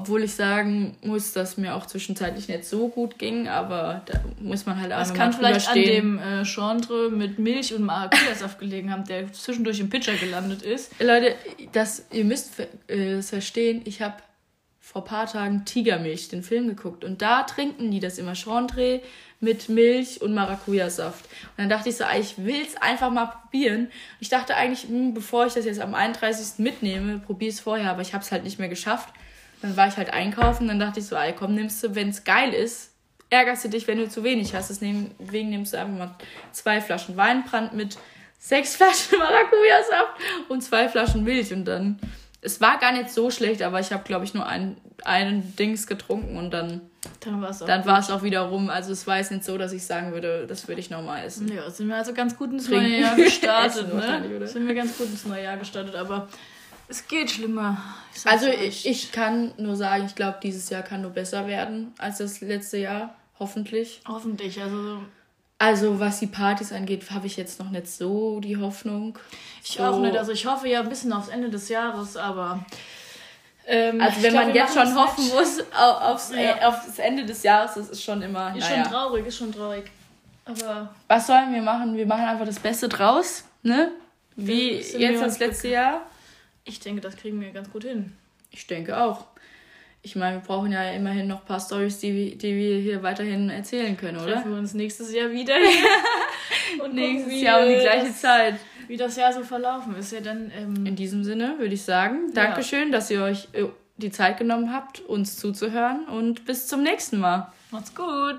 [0.00, 4.64] Obwohl ich sagen muss, dass mir auch zwischenzeitlich nicht so gut ging, aber da muss
[4.64, 8.90] man halt Das einfach kann vielleicht an dem äh, Chantre mit Milch und Maracuja-Saft gelegen
[8.90, 10.90] haben, der zwischendurch im Pitcher gelandet ist.
[11.02, 11.34] Leute,
[11.72, 14.14] das, ihr müsst äh, es verstehen, ich habe
[14.80, 17.04] vor ein paar Tagen Tigermilch, den Film geguckt.
[17.04, 19.02] Und da trinken die das immer Chandre
[19.38, 21.26] mit Milch und Maracuja-Saft.
[21.26, 23.90] Und dann dachte ich so, ah, ich will es einfach mal probieren.
[24.18, 26.58] Ich dachte eigentlich, hm, bevor ich das jetzt am 31.
[26.58, 27.90] mitnehme, probiere es vorher.
[27.90, 29.10] Aber ich habe es halt nicht mehr geschafft.
[29.62, 30.68] Dann war ich halt einkaufen.
[30.68, 32.92] Dann dachte ich so, ey, komm, nimmst du, wenn es geil ist,
[33.30, 34.70] ärgerst du dich, wenn du zu wenig hast.
[34.70, 35.14] Deswegen
[35.50, 36.14] nimmst du einfach mal
[36.52, 37.96] zwei Flaschen Weinbrand mit
[38.38, 41.52] sechs Flaschen Maracuja-Saft und zwei Flaschen Milch.
[41.52, 41.98] Und dann,
[42.40, 45.86] es war gar nicht so schlecht, aber ich habe, glaube ich, nur ein, einen Dings
[45.86, 46.80] getrunken und dann,
[47.20, 47.66] Dann war es auch.
[47.66, 48.68] dann auch wieder rum.
[48.70, 51.48] Also es war jetzt nicht so, dass ich sagen würde, das würde ich nochmal essen.
[51.52, 52.90] Ja, sind wir also ganz gut ins Trinken.
[52.90, 54.30] neue Jahr gestartet, ne?
[54.36, 54.46] oder?
[54.46, 56.28] Sind wir ganz gut ins neue Jahr gestartet, aber
[56.90, 57.76] es geht schlimmer.
[58.14, 61.94] Ich Also ich, ich kann nur sagen, ich glaube, dieses Jahr kann nur besser werden
[61.98, 63.14] als das letzte Jahr.
[63.38, 64.00] Hoffentlich.
[64.06, 64.98] Hoffentlich, also
[65.58, 69.18] Also was die Partys angeht, habe ich jetzt noch nicht so die Hoffnung.
[69.62, 70.16] ich so, auch nicht.
[70.16, 72.64] Also ich hoffe ja ein bisschen aufs Ende des Jahres, aber.
[73.66, 75.34] Ähm, Also wenn glaub, man jetzt schon hoffen nicht.
[75.34, 76.38] muss auf, aufs, Ja.
[76.58, 78.54] äh, auf das Ende des Jahres, das ist schon immer.
[78.56, 78.82] Ist naja.
[78.84, 79.84] schon traurig, ist schon traurig.
[80.44, 81.96] Aber Was sollen wir machen?
[81.96, 83.92] Wir machen einfach das Beste draus, ne?
[84.36, 86.00] Wie jetzt das letzte Jahr?
[86.64, 88.12] Ich denke, das kriegen wir ganz gut hin.
[88.50, 89.26] Ich denke auch.
[90.02, 93.02] Ich meine, wir brauchen ja immerhin noch ein paar Stories, die, wir- die wir hier
[93.02, 94.32] weiterhin erzählen können, oder?
[94.34, 95.56] Treffen wir uns nächstes Jahr wieder
[96.82, 98.54] und Nächstes gucken, Jahr um die gleiche das, Zeit.
[98.88, 100.10] Wie das Jahr so verlaufen ist.
[100.12, 100.50] Ja, dann.
[100.56, 102.46] Ähm, In diesem Sinne würde ich sagen, Ja.
[102.46, 103.66] Dankeschön, dass ihr euch äh,
[103.98, 107.52] die Zeit genommen habt, uns zuzuhören und bis zum nächsten Mal.
[107.70, 108.38] macht's gut.